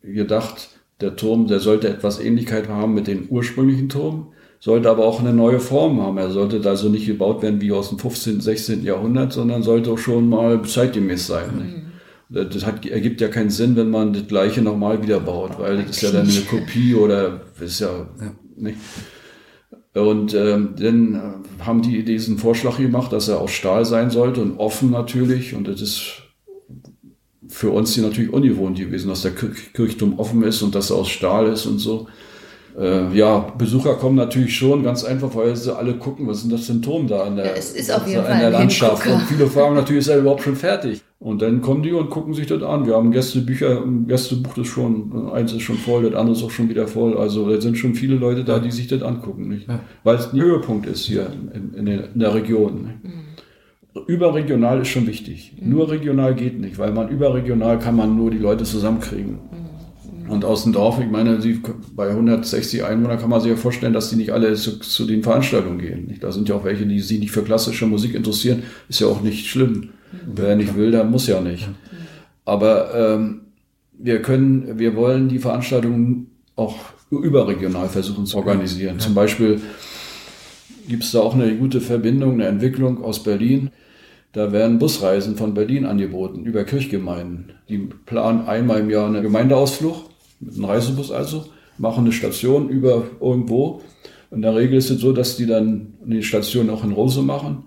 gedacht, 0.02 0.70
der 1.00 1.14
Turm, 1.14 1.46
der 1.46 1.60
sollte 1.60 1.88
etwas 1.88 2.18
Ähnlichkeit 2.18 2.68
haben 2.68 2.94
mit 2.94 3.06
dem 3.06 3.28
ursprünglichen 3.28 3.88
Turm, 3.88 4.32
sollte 4.58 4.90
aber 4.90 5.04
auch 5.04 5.20
eine 5.20 5.32
neue 5.32 5.60
Form 5.60 6.00
haben. 6.00 6.18
Er 6.18 6.30
sollte 6.30 6.68
also 6.68 6.88
nicht 6.88 7.06
gebaut 7.06 7.42
werden 7.42 7.60
wie 7.60 7.70
aus 7.70 7.90
dem 7.90 7.98
15., 7.98 8.40
16. 8.40 8.84
Jahrhundert, 8.84 9.32
sondern 9.32 9.62
sollte 9.62 9.92
auch 9.92 9.98
schon 9.98 10.28
mal 10.28 10.60
zeitgemäß 10.62 11.26
sein. 11.26 11.50
Mhm. 11.54 11.83
Das 12.28 12.64
hat, 12.64 12.86
ergibt 12.86 13.20
ja 13.20 13.28
keinen 13.28 13.50
Sinn, 13.50 13.76
wenn 13.76 13.90
man 13.90 14.12
das 14.12 14.26
Gleiche 14.26 14.62
nochmal 14.62 15.02
wieder 15.02 15.20
baut, 15.20 15.58
weil 15.58 15.82
das 15.82 15.96
ist 15.96 16.02
ja 16.02 16.10
dann 16.10 16.28
eine 16.28 16.40
Kopie 16.40 16.94
oder 16.94 17.42
ist 17.60 17.80
ja, 17.80 18.06
ja. 18.20 18.32
nicht. 18.56 18.78
Und 19.94 20.34
ähm, 20.34 20.74
dann 20.76 21.14
äh, 21.14 21.64
haben 21.64 21.82
die 21.82 22.04
diesen 22.04 22.38
Vorschlag 22.38 22.78
gemacht, 22.78 23.12
dass 23.12 23.28
er 23.28 23.40
aus 23.40 23.52
Stahl 23.52 23.84
sein 23.84 24.10
sollte 24.10 24.42
und 24.42 24.58
offen 24.58 24.90
natürlich. 24.90 25.54
Und 25.54 25.68
das 25.68 25.80
ist 25.80 26.22
für 27.48 27.70
uns 27.70 27.94
hier 27.94 28.02
natürlich 28.02 28.32
ungewohnt 28.32 28.78
gewesen, 28.78 29.08
dass 29.08 29.22
der 29.22 29.32
Kirchturm 29.32 30.18
offen 30.18 30.42
ist 30.42 30.62
und 30.62 30.74
dass 30.74 30.90
er 30.90 30.96
aus 30.96 31.08
Stahl 31.08 31.46
ist 31.46 31.66
und 31.66 31.78
so. 31.78 32.08
Äh, 32.76 33.16
ja, 33.16 33.38
Besucher 33.56 33.94
kommen 33.94 34.16
natürlich 34.16 34.56
schon 34.56 34.82
ganz 34.82 35.04
einfach, 35.04 35.32
weil 35.36 35.54
sie 35.54 35.76
alle 35.76 35.94
gucken, 35.94 36.26
was 36.26 36.38
ist 36.38 36.44
denn 36.44 36.50
das 36.50 36.66
für 36.66 36.72
ein 36.72 36.82
Turm 36.82 37.06
da 37.06 37.22
an 37.22 37.36
der, 37.36 37.46
ja, 37.46 37.52
in 38.34 38.40
der 38.40 38.50
Landschaft. 38.50 39.06
Und 39.06 39.22
viele 39.22 39.46
fragen 39.46 39.76
natürlich, 39.76 40.00
ist 40.00 40.08
er 40.08 40.18
überhaupt 40.18 40.42
schon 40.42 40.56
fertig? 40.56 41.00
Und 41.24 41.40
dann 41.40 41.62
kommen 41.62 41.82
die 41.82 41.92
und 41.92 42.10
gucken 42.10 42.34
sich 42.34 42.46
das 42.46 42.62
an. 42.62 42.84
Wir 42.84 42.96
haben 42.96 43.10
Gästebücher, 43.10 43.80
ein 43.82 44.06
Gästebuch 44.06 44.58
ist 44.58 44.66
schon, 44.66 45.30
eins 45.32 45.54
ist 45.54 45.62
schon 45.62 45.76
voll, 45.76 46.02
das 46.02 46.14
andere 46.14 46.36
ist 46.36 46.42
auch 46.42 46.50
schon 46.50 46.68
wieder 46.68 46.86
voll. 46.86 47.16
Also 47.16 47.48
da 47.48 47.58
sind 47.62 47.78
schon 47.78 47.94
viele 47.94 48.16
Leute 48.16 48.44
da, 48.44 48.58
die 48.58 48.70
sich 48.70 48.88
das 48.88 49.00
angucken, 49.00 49.48
nicht? 49.48 49.66
Ja. 49.66 49.80
Weil 50.02 50.16
es 50.16 50.30
ein 50.30 50.38
Höhepunkt 50.38 50.86
ist 50.86 51.06
hier 51.06 51.32
in, 51.54 51.72
in, 51.72 51.86
der, 51.86 52.12
in 52.12 52.20
der 52.20 52.34
Region. 52.34 52.90
Mhm. 53.02 54.02
Überregional 54.06 54.82
ist 54.82 54.88
schon 54.88 55.06
wichtig. 55.06 55.54
Mhm. 55.58 55.70
Nur 55.70 55.90
regional 55.90 56.34
geht 56.34 56.60
nicht, 56.60 56.78
weil 56.78 56.92
man 56.92 57.08
überregional 57.08 57.78
kann 57.78 57.96
man 57.96 58.14
nur 58.14 58.30
die 58.30 58.36
Leute 58.36 58.64
zusammenkriegen. 58.64 59.38
Mhm. 60.26 60.30
Und 60.30 60.44
aus 60.44 60.64
dem 60.64 60.74
Dorf, 60.74 61.00
ich 61.00 61.10
meine, 61.10 61.40
sie, 61.40 61.58
bei 61.96 62.10
160 62.10 62.84
Einwohnern 62.84 63.18
kann 63.18 63.30
man 63.30 63.40
sich 63.40 63.48
ja 63.48 63.56
vorstellen, 63.56 63.94
dass 63.94 64.10
die 64.10 64.16
nicht 64.16 64.34
alle 64.34 64.52
zu, 64.56 64.78
zu 64.78 65.06
den 65.06 65.22
Veranstaltungen 65.22 65.78
gehen. 65.78 66.04
Nicht? 66.04 66.22
Da 66.22 66.32
sind 66.32 66.50
ja 66.50 66.54
auch 66.54 66.64
welche, 66.64 66.84
die 66.84 67.00
sich 67.00 67.18
nicht 67.18 67.30
für 67.30 67.44
klassische 67.44 67.86
Musik 67.86 68.14
interessieren. 68.14 68.62
Ist 68.90 69.00
ja 69.00 69.06
auch 69.06 69.22
nicht 69.22 69.46
schlimm. 69.46 69.88
Wer 70.26 70.56
nicht 70.56 70.76
will, 70.76 70.90
der 70.90 71.04
muss 71.04 71.26
ja 71.26 71.40
nicht. 71.40 71.68
Aber 72.44 72.94
ähm, 72.94 73.40
wir 73.92 74.22
können, 74.22 74.78
wir 74.78 74.96
wollen 74.96 75.28
die 75.28 75.38
Veranstaltungen 75.38 76.30
auch 76.56 76.76
überregional 77.10 77.88
versuchen 77.88 78.26
zu 78.26 78.36
organisieren. 78.36 78.98
Zum 78.98 79.14
Beispiel 79.14 79.60
gibt 80.88 81.04
es 81.04 81.12
da 81.12 81.20
auch 81.20 81.34
eine 81.34 81.54
gute 81.56 81.80
Verbindung, 81.80 82.34
eine 82.34 82.46
Entwicklung 82.46 83.02
aus 83.02 83.22
Berlin. 83.22 83.70
Da 84.32 84.52
werden 84.52 84.78
Busreisen 84.78 85.36
von 85.36 85.54
Berlin 85.54 85.86
angeboten 85.86 86.44
über 86.44 86.64
Kirchgemeinden. 86.64 87.52
Die 87.68 87.78
planen 87.78 88.46
einmal 88.46 88.80
im 88.80 88.90
Jahr 88.90 89.06
einen 89.06 89.22
Gemeindeausflug 89.22 90.10
mit 90.40 90.54
einem 90.54 90.64
Reisebus 90.64 91.10
also, 91.10 91.46
machen 91.78 92.04
eine 92.04 92.12
Station 92.12 92.68
über 92.68 93.04
irgendwo. 93.20 93.80
In 94.30 94.42
der 94.42 94.56
Regel 94.56 94.78
ist 94.78 94.90
es 94.90 95.00
so, 95.00 95.12
dass 95.12 95.36
die 95.36 95.46
dann 95.46 95.94
die 96.04 96.22
Station 96.22 96.68
auch 96.70 96.82
in 96.82 96.92
Rose 96.92 97.22
machen. 97.22 97.64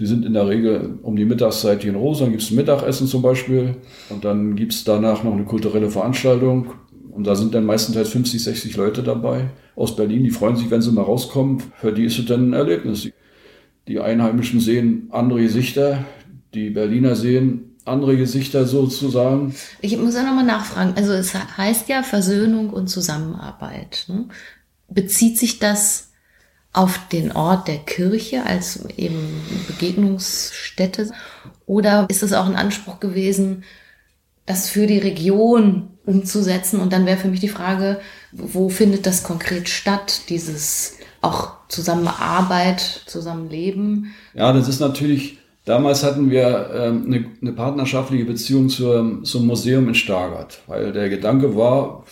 Die 0.00 0.06
sind 0.06 0.24
in 0.24 0.32
der 0.32 0.48
Regel 0.48 0.98
um 1.02 1.14
die 1.14 1.26
Mittagszeit 1.26 1.82
hier 1.82 1.90
in 1.90 1.96
Rosa, 1.96 2.24
dann 2.24 2.32
gibt 2.32 2.42
es 2.42 2.50
ein 2.50 2.56
Mittagessen 2.56 3.06
zum 3.06 3.20
Beispiel 3.20 3.76
und 4.08 4.24
dann 4.24 4.56
gibt 4.56 4.72
es 4.72 4.82
danach 4.82 5.22
noch 5.22 5.34
eine 5.34 5.44
kulturelle 5.44 5.90
Veranstaltung 5.90 6.72
und 7.10 7.26
da 7.26 7.34
sind 7.36 7.54
dann 7.54 7.66
meistenteils 7.66 8.08
50, 8.08 8.42
60 8.42 8.76
Leute 8.76 9.02
dabei 9.02 9.50
aus 9.76 9.94
Berlin, 9.96 10.24
die 10.24 10.30
freuen 10.30 10.56
sich, 10.56 10.70
wenn 10.70 10.80
sie 10.80 10.90
mal 10.90 11.02
rauskommen. 11.02 11.62
Für 11.76 11.92
die 11.92 12.04
ist 12.04 12.18
es 12.18 12.26
dann 12.26 12.50
ein 12.50 12.52
Erlebnis. 12.54 13.10
Die 13.88 14.00
Einheimischen 14.00 14.60
sehen 14.60 15.08
andere 15.10 15.42
Gesichter, 15.42 16.04
die 16.54 16.70
Berliner 16.70 17.14
sehen 17.14 17.76
andere 17.84 18.16
Gesichter 18.16 18.66
sozusagen. 18.66 19.54
Ich 19.80 19.96
muss 19.96 20.14
ja 20.14 20.22
nochmal 20.22 20.44
nachfragen. 20.44 20.94
Also 20.96 21.12
es 21.12 21.34
heißt 21.34 21.88
ja 21.88 22.02
Versöhnung 22.02 22.70
und 22.70 22.88
Zusammenarbeit. 22.88 24.04
Ne? 24.08 24.26
Bezieht 24.88 25.38
sich 25.38 25.58
das 25.58 26.09
auf 26.72 27.00
den 27.10 27.32
Ort 27.32 27.68
der 27.68 27.78
Kirche 27.78 28.44
als 28.46 28.84
eben 28.96 29.18
Begegnungsstätte? 29.66 31.10
Oder 31.66 32.06
ist 32.08 32.22
es 32.22 32.32
auch 32.32 32.46
ein 32.46 32.56
Anspruch 32.56 33.00
gewesen, 33.00 33.64
das 34.46 34.68
für 34.68 34.86
die 34.86 34.98
Region 34.98 35.90
umzusetzen? 36.06 36.80
Und 36.80 36.92
dann 36.92 37.06
wäre 37.06 37.18
für 37.18 37.28
mich 37.28 37.40
die 37.40 37.48
Frage, 37.48 38.00
wo 38.32 38.68
findet 38.68 39.06
das 39.06 39.22
konkret 39.22 39.68
statt, 39.68 40.22
dieses 40.28 40.96
auch 41.20 41.52
Zusammenarbeit, 41.68 42.80
Zusammenleben? 43.06 44.14
Ja, 44.34 44.52
das 44.52 44.68
ist 44.68 44.80
natürlich, 44.80 45.38
damals 45.64 46.02
hatten 46.02 46.30
wir 46.30 46.70
ähm, 46.72 47.04
eine, 47.06 47.26
eine 47.42 47.52
partnerschaftliche 47.52 48.24
Beziehung 48.24 48.68
zur, 48.68 49.22
zum 49.24 49.46
Museum 49.46 49.88
in 49.88 49.94
Stargard, 49.94 50.60
weil 50.66 50.92
der 50.92 51.08
Gedanke 51.08 51.56
war, 51.56 52.04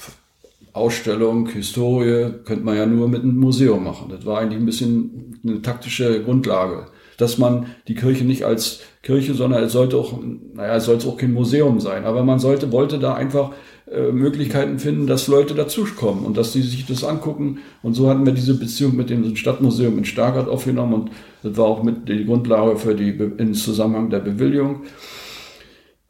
Ausstellung, 0.79 1.49
Historie, 1.49 2.31
könnte 2.45 2.65
man 2.65 2.77
ja 2.77 2.87
nur 2.87 3.09
mit 3.09 3.23
einem 3.23 3.37
Museum 3.37 3.85
machen. 3.85 4.09
Das 4.11 4.25
war 4.25 4.39
eigentlich 4.39 4.61
ein 4.61 4.67
bisschen 4.67 5.41
eine 5.45 5.63
taktische 5.63 6.23
Grundlage. 6.23 6.87
Dass 7.17 7.37
man 7.37 7.67
die 7.89 7.97
Kirche 7.97 8.25
nicht 8.25 8.45
als 8.45 8.81
Kirche, 9.03 9.35
sondern 9.35 9.65
es 9.65 9.73
sollte 9.73 9.97
auch, 9.97 10.19
naja, 10.55 10.77
es 10.77 10.85
sollte 10.85 11.09
auch 11.09 11.17
kein 11.17 11.33
Museum 11.33 11.81
sein. 11.81 12.05
Aber 12.05 12.23
man 12.23 12.39
sollte, 12.39 12.71
wollte 12.71 12.99
da 12.99 13.15
einfach 13.15 13.51
äh, 13.91 14.13
Möglichkeiten 14.13 14.79
finden, 14.79 15.07
dass 15.07 15.29
Leute 15.29 15.55
dazukommen 15.55 16.27
und 16.27 16.37
dass 16.37 16.53
sie 16.53 16.63
sich 16.63 16.85
das 16.87 17.05
angucken. 17.05 17.59
Und 17.83 17.95
so 17.95 18.11
hatten 18.11 18.27
wir 18.27 18.35
diese 18.35 18.59
Beziehung 18.59 18.97
mit 18.97 19.09
dem 19.09 19.35
Stadtmuseum 19.35 19.97
in 19.97 20.05
Stargard 20.05 20.49
aufgenommen 20.49 20.95
und 20.95 21.11
das 21.43 21.57
war 21.57 21.67
auch 21.67 21.83
mit 21.83 22.09
die 22.09 22.27
Grundlage 22.27 22.77
für 22.77 22.95
die, 22.95 23.11
im 23.11 23.55
Zusammenhang 23.55 24.11
der 24.11 24.19
Bewilligung. 24.19 24.83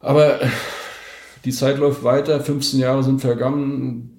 Aber 0.01 0.41
die 1.45 1.53
Zeit 1.53 1.79
läuft 1.79 2.03
weiter, 2.03 2.41
15 2.41 2.81
Jahre 2.81 3.05
sind 3.05 3.21
vergangen, 3.21 4.18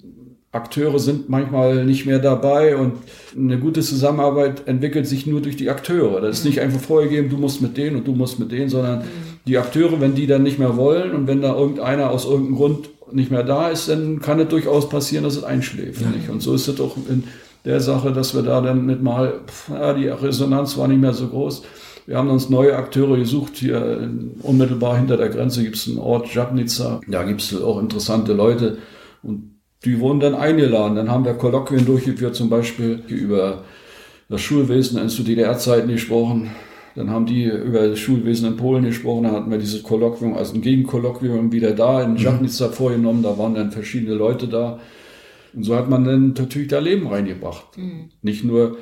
Akteure 0.51 0.97
sind 0.97 1.29
manchmal 1.29 1.85
nicht 1.85 2.07
mehr 2.07 2.17
dabei 2.17 2.75
und 2.75 2.93
eine 3.37 3.59
gute 3.59 3.81
Zusammenarbeit 3.81 4.67
entwickelt 4.67 5.05
sich 5.05 5.27
nur 5.27 5.41
durch 5.41 5.57
die 5.57 5.69
Akteure. 5.69 6.21
Das 6.21 6.39
ist 6.39 6.45
nicht 6.45 6.59
einfach 6.59 6.79
vorgegeben, 6.79 7.29
du 7.29 7.37
musst 7.37 7.61
mit 7.61 7.77
denen 7.77 7.97
und 7.97 8.07
du 8.07 8.13
musst 8.13 8.39
mit 8.39 8.51
denen, 8.51 8.69
sondern 8.69 9.03
die 9.45 9.57
Akteure, 9.59 10.01
wenn 10.01 10.15
die 10.15 10.25
dann 10.25 10.41
nicht 10.41 10.57
mehr 10.57 10.75
wollen 10.75 11.11
und 11.13 11.27
wenn 11.27 11.41
da 11.41 11.55
irgendeiner 11.55 12.09
aus 12.09 12.25
irgendeinem 12.25 12.55
Grund 12.55 12.89
nicht 13.11 13.29
mehr 13.29 13.43
da 13.43 13.69
ist, 13.69 13.89
dann 13.89 14.21
kann 14.21 14.39
es 14.39 14.47
durchaus 14.47 14.89
passieren, 14.89 15.23
dass 15.23 15.35
es 15.35 15.43
einschläft. 15.43 16.01
Ja. 16.01 16.31
Und 16.31 16.41
so 16.41 16.53
ist 16.53 16.67
es 16.67 16.81
auch 16.81 16.97
in 17.07 17.25
der 17.65 17.79
Sache, 17.79 18.11
dass 18.11 18.33
wir 18.33 18.41
da 18.41 18.61
dann 18.61 18.85
mit 18.85 19.03
mal, 19.03 19.41
ja, 19.69 19.93
die 19.93 20.07
Resonanz 20.07 20.77
war 20.77 20.87
nicht 20.87 21.01
mehr 21.01 21.13
so 21.13 21.27
groß. 21.27 21.63
Wir 22.07 22.17
haben 22.17 22.29
uns 22.29 22.49
neue 22.49 22.75
Akteure 22.75 23.17
gesucht. 23.17 23.57
Hier 23.57 24.09
unmittelbar 24.41 24.97
hinter 24.97 25.15
der 25.15 25.29
Grenze 25.29 25.63
gibt 25.63 25.75
es 25.75 25.87
einen 25.87 25.99
Ort, 25.99 26.33
Jabnica. 26.33 27.01
Da 27.07 27.23
gibt 27.23 27.41
es 27.41 27.61
auch 27.61 27.79
interessante 27.79 28.33
Leute. 28.33 28.79
Und 29.21 29.58
die 29.85 29.99
wurden 29.99 30.19
dann 30.19 30.35
eingeladen. 30.35 30.95
Dann 30.95 31.09
haben 31.09 31.25
wir 31.25 31.33
Kolloquien 31.33 31.85
durchgeführt, 31.85 32.35
zum 32.35 32.49
Beispiel 32.49 33.03
über 33.07 33.63
das 34.27 34.41
Schulwesen 34.41 35.07
zu 35.09 35.23
DDR-Zeiten 35.23 35.89
gesprochen. 35.89 36.51
Dann 36.95 37.09
haben 37.09 37.25
die 37.25 37.45
über 37.45 37.87
das 37.87 37.99
Schulwesen 37.99 38.47
in 38.47 38.57
Polen 38.57 38.83
gesprochen, 38.83 39.23
dann 39.23 39.33
hatten 39.33 39.51
wir 39.51 39.57
dieses 39.57 39.83
Kolloquium, 39.83 40.35
also 40.35 40.55
ein 40.55 40.61
Gegenkolloquium 40.61 41.51
wieder 41.51 41.71
da 41.71 42.03
in 42.03 42.17
Jachnica 42.17 42.67
mhm. 42.67 42.73
vorgenommen, 42.73 43.23
da 43.23 43.37
waren 43.37 43.55
dann 43.55 43.71
verschiedene 43.71 44.15
Leute 44.15 44.47
da. 44.47 44.79
Und 45.53 45.63
so 45.63 45.75
hat 45.75 45.89
man 45.89 46.03
dann 46.03 46.33
natürlich 46.37 46.67
da 46.67 46.79
Leben 46.79 47.07
reingebracht. 47.07 47.77
Mhm. 47.77 48.09
Nicht 48.21 48.43
nur 48.43 48.77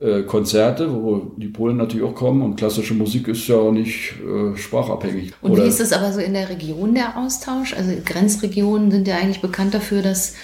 äh, 0.00 0.22
Konzerte, 0.22 0.92
wo 0.92 1.32
die 1.36 1.48
Polen 1.48 1.76
natürlich 1.76 2.06
auch 2.06 2.14
kommen 2.14 2.42
und 2.42 2.56
klassische 2.56 2.94
Musik 2.94 3.28
ist 3.28 3.46
ja 3.48 3.56
auch 3.56 3.72
nicht 3.72 4.14
äh, 4.20 4.56
sprachabhängig. 4.56 5.32
Und 5.42 5.52
Oder 5.52 5.64
wie 5.64 5.68
ist 5.68 5.80
es 5.80 5.92
aber 5.92 6.12
so 6.12 6.20
in 6.20 6.34
der 6.34 6.48
Region 6.48 6.94
der 6.94 7.16
Austausch? 7.16 7.74
Also 7.74 7.92
Grenzregionen 8.04 8.90
sind 8.90 9.08
ja 9.08 9.16
eigentlich 9.16 9.40
bekannt 9.40 9.74
dafür, 9.74 10.02
dass 10.02 10.34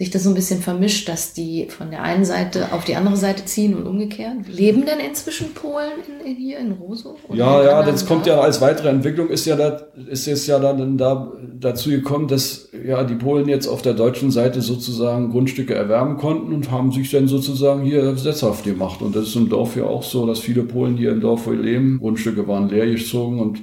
sich 0.00 0.08
das 0.08 0.22
so 0.22 0.30
ein 0.30 0.34
bisschen 0.34 0.62
vermischt, 0.62 1.10
dass 1.10 1.34
die 1.34 1.66
von 1.68 1.90
der 1.90 2.02
einen 2.02 2.24
Seite 2.24 2.72
auf 2.72 2.84
die 2.84 2.96
andere 2.96 3.18
Seite 3.18 3.44
ziehen 3.44 3.74
und 3.74 3.86
umgekehrt. 3.86 4.48
Leben 4.48 4.86
denn 4.86 4.98
inzwischen 4.98 5.52
Polen 5.52 5.90
in, 6.08 6.26
in 6.26 6.36
hier 6.36 6.58
in 6.58 6.72
Roso? 6.72 7.16
Ja, 7.34 7.62
ja, 7.62 7.82
das 7.82 8.06
kommt 8.06 8.26
ja 8.26 8.40
als 8.40 8.62
weitere 8.62 8.88
Entwicklung, 8.88 9.28
ist 9.28 9.44
ja 9.44 9.56
da, 9.56 9.82
ist 10.08 10.24
jetzt 10.24 10.46
ja 10.46 10.58
dann 10.58 10.96
da, 10.96 11.30
dazu 11.60 11.90
gekommen, 11.90 12.28
dass 12.28 12.70
ja 12.82 13.04
die 13.04 13.16
Polen 13.16 13.46
jetzt 13.46 13.66
auf 13.66 13.82
der 13.82 13.92
deutschen 13.92 14.30
Seite 14.30 14.62
sozusagen 14.62 15.32
Grundstücke 15.32 15.74
erwerben 15.74 16.16
konnten 16.16 16.54
und 16.54 16.70
haben 16.70 16.92
sich 16.92 17.10
dann 17.10 17.28
sozusagen 17.28 17.82
hier 17.82 18.16
sesshaft 18.16 18.64
gemacht. 18.64 19.02
Und 19.02 19.14
das 19.14 19.24
ist 19.24 19.36
im 19.36 19.50
Dorf 19.50 19.76
ja 19.76 19.84
auch 19.84 20.02
so, 20.02 20.26
dass 20.26 20.38
viele 20.38 20.62
Polen 20.62 20.96
hier 20.96 21.10
im 21.10 21.20
Dorf 21.20 21.46
leben. 21.46 21.98
Grundstücke 21.98 22.48
waren 22.48 22.70
leer 22.70 22.86
gezogen 22.86 23.38
und 23.38 23.60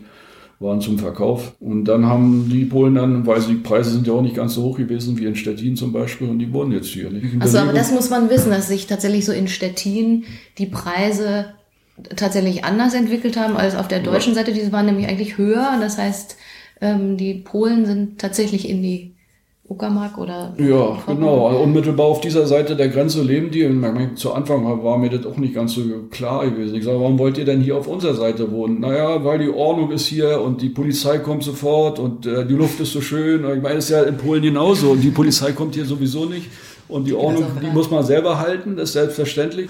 waren 0.59 0.81
zum 0.81 0.97
Verkauf. 0.97 1.55
Und 1.59 1.85
dann 1.85 2.05
haben 2.05 2.49
die 2.49 2.65
Polen 2.65 2.95
dann, 2.95 3.27
weil 3.27 3.41
die 3.41 3.55
Preise 3.55 3.91
sind 3.91 4.07
ja 4.07 4.13
auch 4.13 4.21
nicht 4.21 4.35
ganz 4.35 4.55
so 4.55 4.63
hoch 4.63 4.77
gewesen 4.77 5.17
wie 5.17 5.25
in 5.25 5.35
Stettin 5.35 5.75
zum 5.75 5.91
Beispiel 5.91 6.27
und 6.29 6.39
die 6.39 6.51
wohnen 6.51 6.71
jetzt 6.71 6.87
hier. 6.87 7.09
Nicht? 7.09 7.25
Also 7.39 7.59
aber 7.59 7.73
das 7.73 7.91
muss 7.91 8.09
man 8.09 8.29
wissen, 8.29 8.49
dass 8.49 8.67
sich 8.67 8.87
tatsächlich 8.87 9.25
so 9.25 9.31
in 9.31 9.47
Stettin 9.47 10.23
die 10.57 10.65
Preise 10.65 11.53
tatsächlich 12.15 12.63
anders 12.63 12.93
entwickelt 12.93 13.37
haben 13.37 13.57
als 13.57 13.75
auf 13.75 13.87
der 13.87 13.99
deutschen 13.99 14.33
ja. 14.33 14.39
Seite. 14.39 14.53
Die 14.53 14.71
waren 14.71 14.85
nämlich 14.85 15.07
eigentlich 15.07 15.37
höher. 15.37 15.77
Das 15.79 15.97
heißt, 15.97 16.37
ähm, 16.81 17.17
die 17.17 17.35
Polen 17.35 17.85
sind 17.85 18.19
tatsächlich 18.19 18.69
in 18.69 18.81
die 18.81 19.16
Uckermark 19.69 20.17
oder? 20.17 20.53
Ja, 20.57 20.97
genau. 21.05 21.47
Also 21.47 21.59
unmittelbar 21.59 22.05
auf 22.05 22.21
dieser 22.21 22.47
Seite 22.47 22.77
der 22.77 22.87
Grenze 22.87 23.21
leben 23.21 23.51
die. 23.51 23.65
Und 23.65 24.17
zu 24.17 24.33
Anfang 24.33 24.81
war 24.81 24.97
mir 24.97 25.09
das 25.09 25.25
auch 25.25 25.35
nicht 25.35 25.53
ganz 25.53 25.73
so 25.73 25.81
klar 26.09 26.49
gewesen. 26.49 26.75
Ich 26.75 26.85
sage, 26.85 26.99
warum 26.99 27.19
wollt 27.19 27.37
ihr 27.37 27.43
denn 27.43 27.59
hier 27.59 27.75
auf 27.75 27.87
unserer 27.87 28.13
Seite 28.13 28.49
wohnen? 28.51 28.79
Naja, 28.79 29.25
weil 29.25 29.39
die 29.39 29.49
Ordnung 29.49 29.91
ist 29.91 30.05
hier 30.05 30.41
und 30.41 30.61
die 30.61 30.69
Polizei 30.69 31.17
kommt 31.17 31.43
sofort 31.43 31.99
und 31.99 32.25
äh, 32.25 32.45
die 32.45 32.53
Luft 32.53 32.79
ist 32.79 32.93
so 32.93 33.01
schön. 33.01 33.41
Ich 33.43 33.61
meine, 33.61 33.75
das 33.75 33.85
ist 33.85 33.89
ja 33.89 34.03
in 34.03 34.15
Polen 34.15 34.41
genauso 34.41 34.91
und 34.91 35.01
die 35.01 35.11
Polizei 35.11 35.51
kommt 35.51 35.75
hier 35.75 35.85
sowieso 35.85 36.25
nicht. 36.25 36.49
Und 36.87 37.05
die 37.05 37.13
Ordnung, 37.13 37.43
die 37.61 37.67
muss 37.67 37.91
man 37.91 38.05
selber 38.05 38.39
halten, 38.39 38.77
das 38.77 38.89
ist 38.89 38.93
selbstverständlich. 38.93 39.69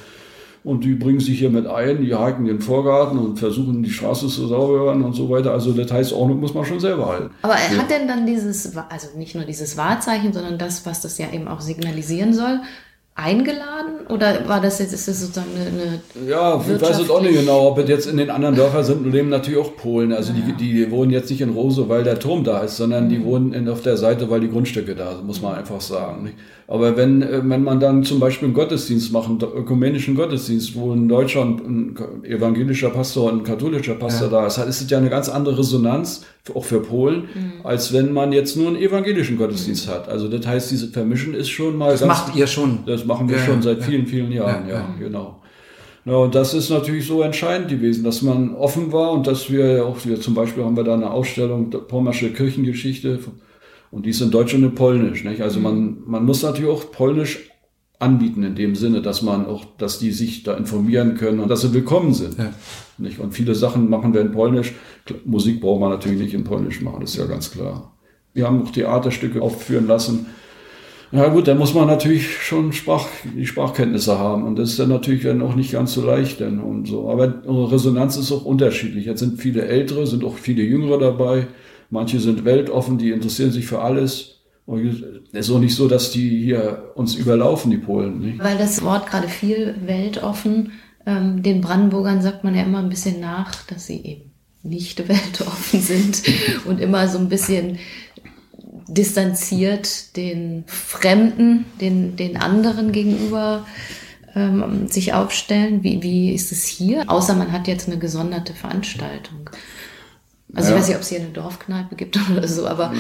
Und 0.68 0.84
die 0.84 0.96
bringen 0.96 1.22
sich 1.22 1.40
hier 1.40 1.50
mit 1.50 1.66
ein, 1.66 2.02
die 2.02 2.14
haken 2.14 2.44
den 2.44 2.60
Vorgarten 2.60 3.18
und 3.18 3.40
versuchen 3.40 3.84
die 3.84 3.90
Straße 3.90 4.28
zu 4.28 4.48
saubern 4.48 5.02
und 5.02 5.14
so 5.14 5.30
weiter. 5.30 5.54
Also 5.54 5.72
das 5.72 5.90
heißt, 5.90 6.12
Ordnung 6.12 6.42
muss 6.42 6.54
man 6.54 6.66
schon 6.66 6.82
selber 6.82 7.08
halten. 7.08 7.30
Aber 7.42 7.54
ja. 7.54 7.80
hat 7.80 7.90
denn 7.90 8.06
dann 8.06 8.26
dieses, 8.26 8.76
also 8.76 9.18
nicht 9.18 9.34
nur 9.34 9.46
dieses 9.46 9.78
Wahrzeichen, 9.78 10.34
sondern 10.34 10.58
das, 10.58 10.86
was 10.86 11.00
das 11.00 11.18
ja 11.20 11.32
eben 11.32 11.48
auch 11.48 11.62
signalisieren 11.62 12.34
soll, 12.34 12.60
eingeladen 13.18 14.06
oder 14.10 14.48
war 14.48 14.62
das 14.62 14.78
jetzt 14.78 14.94
ist 14.94 15.08
das 15.08 15.20
sozusagen 15.20 15.50
eine, 15.56 15.66
eine 15.66 16.30
Ja, 16.30 16.62
ich 16.62 16.80
weiß 16.82 17.00
es 17.00 17.10
auch 17.10 17.22
nicht 17.22 17.34
genau, 17.34 17.70
ob 17.70 17.80
es 17.80 17.90
jetzt 17.90 18.06
in 18.06 18.18
den 18.18 18.30
anderen 18.30 18.56
Dörfern 18.56 18.84
sind, 18.84 19.12
leben 19.12 19.30
natürlich 19.30 19.60
auch 19.60 19.76
Polen. 19.76 20.14
Also 20.14 20.34
ja. 20.34 20.40
die, 20.40 20.54
die 20.54 20.92
wohnen 20.92 21.10
jetzt 21.10 21.32
nicht 21.32 21.42
in 21.42 21.50
Rose, 21.50 21.90
weil 21.90 22.04
der 22.04 22.20
Turm 22.20 22.44
da 22.44 22.60
ist, 22.60 22.78
sondern 22.78 23.06
mhm. 23.06 23.10
die 23.10 23.24
wohnen 23.24 23.54
in, 23.54 23.68
auf 23.68 23.82
der 23.82 23.98
Seite, 23.98 24.30
weil 24.30 24.42
die 24.42 24.50
Grundstücke 24.50 24.94
da 24.94 25.16
sind, 25.16 25.26
muss 25.26 25.42
man 25.42 25.56
einfach 25.56 25.82
sagen. 25.82 26.32
Aber 26.68 26.98
wenn, 26.98 27.22
äh, 27.22 27.42
wenn 27.44 27.64
man 27.64 27.80
dann 27.80 28.04
zum 28.04 28.20
Beispiel 28.20 28.48
einen 28.48 28.54
Gottesdienst 28.54 29.12
macht, 29.12 29.30
einen 29.30 29.42
ökumenischen 29.42 30.16
Gottesdienst, 30.16 30.76
wo 30.76 30.92
ein 30.92 31.08
deutscher 31.08 31.42
und 31.42 31.62
ein 31.66 32.24
evangelischer 32.24 32.90
Pastor 32.90 33.32
und 33.32 33.40
ein 33.40 33.44
katholischer 33.44 33.96
Pastor 33.96 34.28
ja. 34.28 34.42
da 34.42 34.48
ist, 34.48 34.58
ist 34.58 34.82
es 34.82 34.90
ja 34.90 34.98
eine 34.98 35.10
ganz 35.10 35.28
andere 35.28 35.58
Resonanz, 35.58 36.24
auch 36.54 36.64
für 36.64 36.82
Polen, 36.82 37.24
mhm. 37.34 37.52
als 37.66 37.94
wenn 37.94 38.14
man 38.14 38.32
jetzt 38.32 38.56
nur 38.56 38.68
einen 38.68 38.78
evangelischen 38.78 39.38
Gottesdienst 39.38 39.88
mhm. 39.88 39.92
hat. 39.92 40.10
Also 40.10 40.28
das 40.28 40.46
heißt, 40.46 40.72
diese 40.72 40.88
Vermischen 40.88 41.34
ist 41.34 41.50
schon 41.50 41.78
mal. 41.78 41.92
Das 41.92 42.06
macht 42.06 42.36
ihr 42.36 42.48
schon. 42.48 42.80
Das 42.86 43.06
machen 43.08 43.30
wir 43.30 43.38
ja, 43.38 43.46
schon 43.46 43.62
seit 43.62 43.84
vielen, 43.84 44.06
vielen 44.06 44.32
Jahren, 44.32 44.68
ja, 44.68 44.76
ja 44.76 44.96
genau. 45.00 45.42
Ja, 46.06 46.16
und 46.16 46.36
das 46.36 46.54
ist 46.54 46.70
natürlich 46.70 47.06
so 47.06 47.22
entscheidend 47.22 47.68
gewesen, 47.68 48.04
dass 48.04 48.22
man 48.22 48.56
offen 48.56 48.94
war 48.94 49.12
und 49.12 49.28
dass 49.28 49.52
wir 49.52 49.86
auch, 49.86 50.06
wir 50.06 50.22
zum 50.22 50.36
Beispiel 50.36 50.64
haben 50.64 50.78
wir 50.78 50.86
da 50.86 50.94
eine 50.94 51.12
Ausstellung, 51.12 51.70
Pommersche 51.70 52.32
Kirchengeschichte, 52.32 53.20
und 53.92 54.06
die 54.06 54.10
ist 54.12 54.22
in 54.22 54.32
Deutsch 54.32 54.54
und 54.54 54.64
in 54.64 54.76
Polnisch. 54.76 55.24
Nicht? 55.24 55.42
Also 55.42 55.60
man, 55.60 55.76
mhm. 55.76 56.04
man 56.06 56.26
muss 56.26 56.44
natürlich 56.44 56.70
auch 56.70 56.92
Polnisch 56.92 57.50
anbieten 58.00 58.44
in 58.44 58.56
dem 58.56 58.76
Sinne, 58.76 59.02
dass 59.02 59.22
man 59.22 59.46
auch, 59.48 59.66
dass 59.78 59.98
die 59.98 60.12
sich 60.12 60.44
da 60.44 60.54
informieren 60.56 61.16
können 61.16 61.40
und 61.40 61.50
dass 61.50 61.62
sie 61.62 61.74
willkommen 61.74 62.14
sind. 62.14 62.38
Ja. 62.38 62.54
Nicht? 62.98 63.20
Und 63.20 63.34
viele 63.34 63.56
Sachen 63.56 63.90
machen 63.90 64.14
wir 64.14 64.22
in 64.22 64.32
Polnisch. 64.32 64.74
Musik 65.26 65.62
braucht 65.62 65.82
man 65.82 65.90
natürlich 65.90 66.20
nicht 66.20 66.34
in 66.34 66.44
Polnisch 66.44 66.82
machen, 66.82 67.02
das 67.02 67.12
ist 67.12 67.18
ja 67.18 67.26
ganz 67.26 67.52
klar. 67.52 67.92
Wir 68.34 68.46
haben 68.46 68.62
auch 68.62 68.72
Theaterstücke 68.72 69.42
aufführen 69.42 69.88
lassen 69.88 70.28
ja 71.12 71.28
gut, 71.30 71.48
da 71.48 71.56
muss 71.56 71.74
man 71.74 71.88
natürlich 71.88 72.42
schon 72.42 72.74
Sprach, 72.74 73.08
die 73.36 73.46
Sprachkenntnisse 73.46 74.20
haben 74.20 74.44
und 74.44 74.58
das 74.58 74.72
ist 74.72 74.80
dann 74.80 74.90
natürlich 74.90 75.24
dann 75.24 75.42
auch 75.42 75.56
nicht 75.56 75.72
ganz 75.72 75.94
so 75.94 76.06
leicht 76.06 76.40
denn 76.40 76.60
und 76.60 76.88
so. 76.88 77.10
Aber 77.10 77.34
Resonanz 77.72 78.18
ist 78.18 78.32
auch 78.32 78.46
unterschiedlich. 78.46 79.06
Jetzt 79.06 79.20
sind 79.20 79.42
viele 79.42 79.66
Ältere, 79.66 80.06
sind 80.08 80.24
auch 80.24 80.36
viele 80.36 80.64
Jüngere 80.64 81.00
dabei. 81.00 81.48
Manche 81.90 82.20
sind 82.20 82.44
weltoffen, 82.46 82.98
die 82.98 83.12
interessieren 83.12 83.52
sich 83.52 83.66
für 83.66 83.82
alles. 83.82 84.42
Und 84.66 85.04
es 85.32 85.48
ist 85.48 85.56
auch 85.56 85.60
nicht 85.60 85.76
so, 85.76 85.88
dass 85.88 86.12
die 86.12 86.44
hier 86.44 86.92
uns 86.96 87.16
überlaufen, 87.16 87.72
die 87.72 87.78
Polen. 87.78 88.20
Nicht? 88.20 88.40
Weil 88.44 88.58
das 88.58 88.84
Wort 88.84 89.10
gerade 89.10 89.30
viel 89.30 89.76
weltoffen, 89.86 90.74
ähm, 91.06 91.42
den 91.42 91.62
Brandenburgern 91.62 92.22
sagt 92.22 92.44
man 92.44 92.54
ja 92.54 92.64
immer 92.64 92.80
ein 92.80 92.90
bisschen 92.90 93.22
nach, 93.22 93.64
dass 93.68 93.88
sie 93.88 94.04
eben 94.04 94.32
nicht 94.62 95.00
weltoffen 95.08 95.80
sind 95.80 96.22
und 96.66 96.82
immer 96.82 97.08
so 97.08 97.18
ein 97.18 97.30
bisschen 97.30 97.78
distanziert 98.88 100.16
den 100.16 100.64
Fremden, 100.68 101.66
den, 101.82 102.16
den 102.16 102.38
anderen 102.38 102.92
gegenüber 102.92 103.66
ähm, 104.36 104.88
sich 104.88 105.14
aufstellen? 105.14 105.84
Wie, 105.84 106.02
wie 106.04 106.34
ist 106.34 106.52
es 106.52 106.66
hier? 106.66 107.06
Außer 107.08 107.36
man 107.36 107.52
hat 107.52 107.68
jetzt 107.68 107.88
eine 107.88 107.98
gesonderte 107.98 108.54
Veranstaltung. 108.54 109.50
Also 110.54 110.70
ja. 110.70 110.76
ich 110.76 110.82
weiß 110.82 110.88
nicht, 110.88 110.96
ob 110.96 111.02
es 111.02 111.10
hier 111.10 111.20
eine 111.20 111.30
Dorfkneipe 111.30 111.96
gibt 111.96 112.18
oder 112.32 112.48
so, 112.48 112.68
aber. 112.68 112.94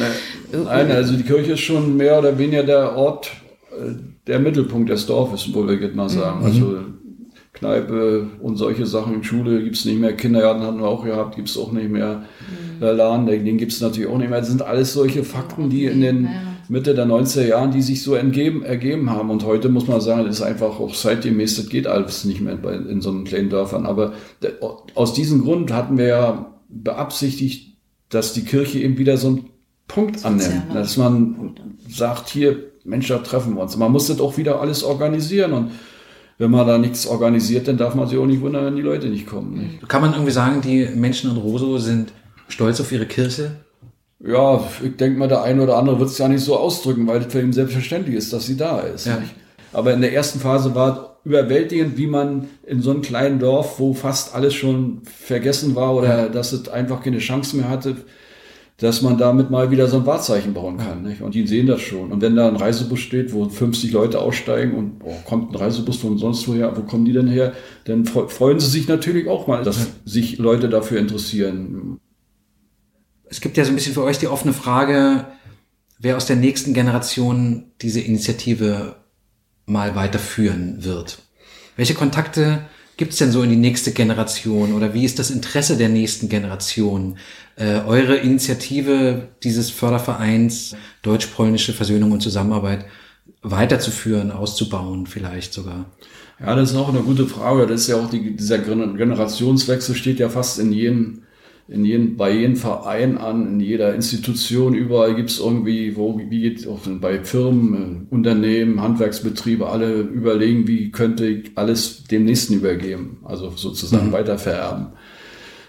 Nein, 0.51 0.91
also 0.91 1.15
die 1.15 1.23
Kirche 1.23 1.53
ist 1.53 1.61
schon 1.61 1.95
mehr 1.95 2.19
oder 2.19 2.37
weniger 2.37 2.63
der 2.63 2.95
Ort, 2.95 3.31
äh, 3.71 3.93
der 4.27 4.39
Mittelpunkt 4.39 4.89
des 4.89 5.05
Dorfes, 5.05 5.53
wo 5.53 5.65
wir 5.65 5.75
jetzt 5.75 5.95
mal 5.95 6.09
sagen. 6.09 6.39
Mhm. 6.39 6.45
Also 6.45 6.79
Kneipe 7.57 8.27
und 8.41 8.57
solche 8.57 8.85
Sachen. 8.85 9.23
Schule 9.23 9.63
gibt's 9.63 9.85
nicht 9.85 9.99
mehr, 9.99 10.13
Kindergarten 10.13 10.61
hatten 10.61 10.79
wir 10.79 10.87
auch 10.87 11.03
gehabt, 11.03 11.35
gibt's 11.35 11.57
auch 11.57 11.71
nicht 11.71 11.89
mehr. 11.89 12.17
Mhm. 12.19 12.79
Der 12.81 12.93
Laden, 12.93 13.25
den 13.25 13.57
gibt's 13.57 13.81
natürlich 13.81 14.09
auch 14.09 14.17
nicht 14.17 14.29
mehr. 14.29 14.39
Das 14.39 14.49
sind 14.49 14.61
alles 14.61 14.93
solche 14.93 15.23
Fakten, 15.23 15.69
die 15.69 15.85
in 15.85 16.01
den 16.01 16.29
Mitte 16.69 16.93
der 16.93 17.05
90er 17.05 17.45
Jahren, 17.45 17.71
die 17.71 17.81
sich 17.81 18.03
so 18.03 18.13
entgeben, 18.15 18.63
ergeben 18.63 19.09
haben. 19.09 19.29
Und 19.29 19.45
heute 19.45 19.69
muss 19.69 19.87
man 19.87 20.01
sagen, 20.01 20.25
das 20.25 20.37
ist 20.37 20.41
einfach 20.41 20.79
auch 20.79 20.93
zeitgemäß, 20.93 21.55
das 21.55 21.69
geht 21.69 21.87
alles 21.87 22.25
nicht 22.25 22.41
mehr 22.41 22.57
bei, 22.57 22.75
in 22.75 23.01
so 23.01 23.09
einen 23.09 23.23
kleinen 23.23 23.49
Dörfern. 23.49 23.85
Aber 23.85 24.13
aus 24.95 25.13
diesem 25.13 25.43
Grund 25.43 25.71
hatten 25.71 25.97
wir 25.97 26.07
ja 26.07 26.53
beabsichtigt, 26.69 27.77
dass 28.09 28.33
die 28.33 28.43
Kirche 28.43 28.79
eben 28.79 28.97
wieder 28.97 29.17
so 29.17 29.27
einen 29.27 29.45
Punkt 29.87 30.25
annimmt. 30.25 30.63
Dass 30.73 30.97
man 30.97 31.55
sagt, 31.89 32.29
hier, 32.29 32.57
Mensch, 32.83 33.07
da 33.07 33.17
treffen 33.19 33.55
wir 33.55 33.61
uns. 33.61 33.77
Man 33.77 33.91
muss 33.91 34.07
das 34.07 34.19
auch 34.19 34.37
wieder 34.37 34.61
alles 34.61 34.83
organisieren 34.83 35.53
und 35.53 35.71
wenn 36.37 36.51
man 36.51 36.67
da 36.67 36.77
nichts 36.77 37.07
organisiert, 37.07 37.67
dann 37.67 37.77
darf 37.77 37.95
man 37.95 38.07
sich 38.07 38.17
auch 38.17 38.25
nicht 38.25 38.41
wundern, 38.41 38.65
wenn 38.65 38.75
die 38.75 38.81
Leute 38.81 39.07
nicht 39.07 39.27
kommen. 39.27 39.57
Nicht? 39.57 39.89
Kann 39.89 40.01
man 40.01 40.13
irgendwie 40.13 40.31
sagen, 40.31 40.61
die 40.61 40.87
Menschen 40.95 41.31
in 41.31 41.37
Roso 41.37 41.77
sind 41.77 42.13
stolz 42.47 42.79
auf 42.79 42.91
ihre 42.91 43.07
Kirche? 43.07 43.51
Ja, 44.19 44.63
ich 44.83 44.95
denke 44.97 45.19
mal, 45.19 45.27
der 45.27 45.43
eine 45.43 45.61
oder 45.63 45.77
andere 45.77 45.99
wird 45.99 46.09
es 46.09 46.17
ja 46.17 46.27
nicht 46.27 46.43
so 46.43 46.57
ausdrücken, 46.57 47.07
weil 47.07 47.21
es 47.21 47.31
für 47.31 47.41
ihn 47.41 47.53
selbstverständlich 47.53 48.15
ist, 48.15 48.33
dass 48.33 48.45
sie 48.45 48.57
da 48.57 48.79
ist. 48.79 49.07
Ja. 49.07 49.21
Aber 49.73 49.93
in 49.93 50.01
der 50.01 50.13
ersten 50.13 50.39
Phase 50.39 50.73
war 50.73 51.17
überwältigend, 51.23 51.97
wie 51.97 52.07
man 52.07 52.47
in 52.65 52.81
so 52.81 52.91
einem 52.91 53.01
kleinen 53.01 53.39
Dorf, 53.39 53.79
wo 53.79 53.93
fast 53.93 54.33
alles 54.33 54.53
schon 54.53 55.01
vergessen 55.03 55.75
war 55.75 55.93
oder 55.95 56.23
ja. 56.23 56.29
dass 56.29 56.53
es 56.53 56.69
einfach 56.69 57.03
keine 57.03 57.19
Chance 57.19 57.57
mehr 57.57 57.69
hatte, 57.69 57.97
dass 58.77 59.01
man 59.01 59.17
damit 59.17 59.49
mal 59.49 59.71
wieder 59.71 59.87
so 59.87 59.97
ein 59.97 60.05
Wahrzeichen 60.05 60.53
bauen 60.53 60.77
kann. 60.77 61.01
Nicht? 61.01 61.21
Und 61.21 61.33
die 61.33 61.47
sehen 61.47 61.65
das 61.65 61.81
schon. 61.81 62.11
Und 62.11 62.21
wenn 62.21 62.35
da 62.35 62.47
ein 62.47 62.55
Reisebus 62.55 62.99
steht, 62.99 63.33
wo 63.33 63.49
50 63.49 63.91
Leute 63.91 64.19
aussteigen 64.19 64.75
und 64.75 65.01
oh, 65.03 65.15
kommt 65.25 65.51
ein 65.51 65.55
Reisebus 65.55 65.97
von 65.97 66.19
sonst 66.19 66.47
woher, 66.47 66.77
wo 66.77 66.81
kommen 66.81 67.03
die 67.03 67.13
denn 67.13 67.27
her? 67.27 67.53
Dann 67.85 68.05
freuen 68.05 68.59
sie 68.59 68.69
sich 68.69 68.87
natürlich 68.87 69.27
auch 69.27 69.47
mal, 69.47 69.63
dass 69.63 69.87
sich 70.05 70.37
Leute 70.37 70.69
dafür 70.69 70.99
interessieren. 70.99 71.99
Es 73.25 73.41
gibt 73.41 73.57
ja 73.57 73.65
so 73.65 73.71
ein 73.71 73.75
bisschen 73.75 73.95
für 73.95 74.03
euch 74.03 74.19
die 74.19 74.27
offene 74.27 74.53
Frage, 74.53 75.25
wer 75.97 76.15
aus 76.15 76.27
der 76.27 76.35
nächsten 76.35 76.75
Generation 76.75 77.71
diese 77.81 77.99
Initiative 77.99 78.95
mal 79.65 79.95
weiterführen 79.95 80.83
wird. 80.83 81.23
Welche 81.75 81.95
Kontakte 81.95 82.61
gibt 82.97 83.13
es 83.13 83.19
denn 83.19 83.31
so 83.31 83.43
in 83.43 83.49
die 83.49 83.55
nächste 83.55 83.91
Generation 83.91 84.73
oder 84.73 84.93
wie 84.93 85.05
ist 85.05 85.19
das 85.19 85.29
Interesse 85.29 85.77
der 85.77 85.89
nächsten 85.89 86.29
Generation? 86.29 87.17
Äh, 87.55 87.81
eure 87.85 88.17
Initiative 88.17 89.29
dieses 89.43 89.69
Fördervereins 89.69 90.75
Deutsch-Polnische 91.03 91.73
Versöhnung 91.73 92.11
und 92.11 92.21
Zusammenarbeit 92.21 92.85
weiterzuführen, 93.41 94.31
auszubauen 94.31 95.05
vielleicht 95.05 95.53
sogar? 95.53 95.85
Ja, 96.39 96.55
das 96.55 96.71
ist 96.71 96.75
auch 96.75 96.89
eine 96.89 97.01
gute 97.01 97.27
Frage. 97.27 97.65
Das 97.65 97.81
ist 97.81 97.87
ja 97.87 97.97
auch 97.97 98.09
die, 98.09 98.35
dieser 98.35 98.59
Generationswechsel 98.59 99.95
steht 99.95 100.19
ja 100.19 100.29
fast 100.29 100.59
in 100.59 100.71
jedem, 100.71 101.23
in 101.67 101.83
jedem, 101.83 102.15
bei 102.15 102.31
jedem 102.31 102.55
Verein 102.55 103.17
an, 103.17 103.47
in 103.47 103.59
jeder 103.59 103.93
Institution. 103.93 104.73
Überall 104.73 105.15
gibt 105.15 105.29
es 105.29 105.39
irgendwie, 105.39 105.95
wo, 105.97 106.17
wie 106.17 106.41
geht 106.41 106.67
auch 106.67 106.79
bei 107.01 107.23
Firmen, 107.23 108.07
Unternehmen, 108.09 108.81
Handwerksbetriebe, 108.81 109.67
alle 109.67 109.99
überlegen, 109.99 110.67
wie 110.67 110.91
könnte 110.91 111.43
alles 111.55 112.05
dem 112.05 112.23
Nächsten 112.25 112.53
übergeben, 112.53 113.17
also 113.23 113.51
sozusagen 113.51 114.07
mhm. 114.07 114.13
weitervererben. 114.13 114.87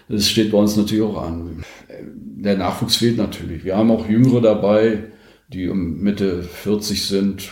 Das 0.07 0.29
steht 0.29 0.51
bei 0.51 0.57
uns 0.57 0.75
natürlich 0.75 1.03
auch 1.03 1.21
an. 1.21 1.63
Der 2.01 2.57
Nachwuchs 2.57 2.95
fehlt 2.95 3.17
natürlich. 3.17 3.63
Wir 3.63 3.77
haben 3.77 3.91
auch 3.91 4.09
Jüngere 4.09 4.41
dabei, 4.41 5.03
die 5.49 5.67
um 5.67 5.99
Mitte 5.99 6.43
40 6.43 7.05
sind, 7.05 7.51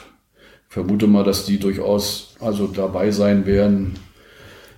vermute 0.69 1.07
mal, 1.07 1.23
dass 1.23 1.45
die 1.45 1.59
durchaus 1.59 2.35
also 2.39 2.67
dabei 2.67 3.11
sein 3.11 3.45
werden. 3.45 3.93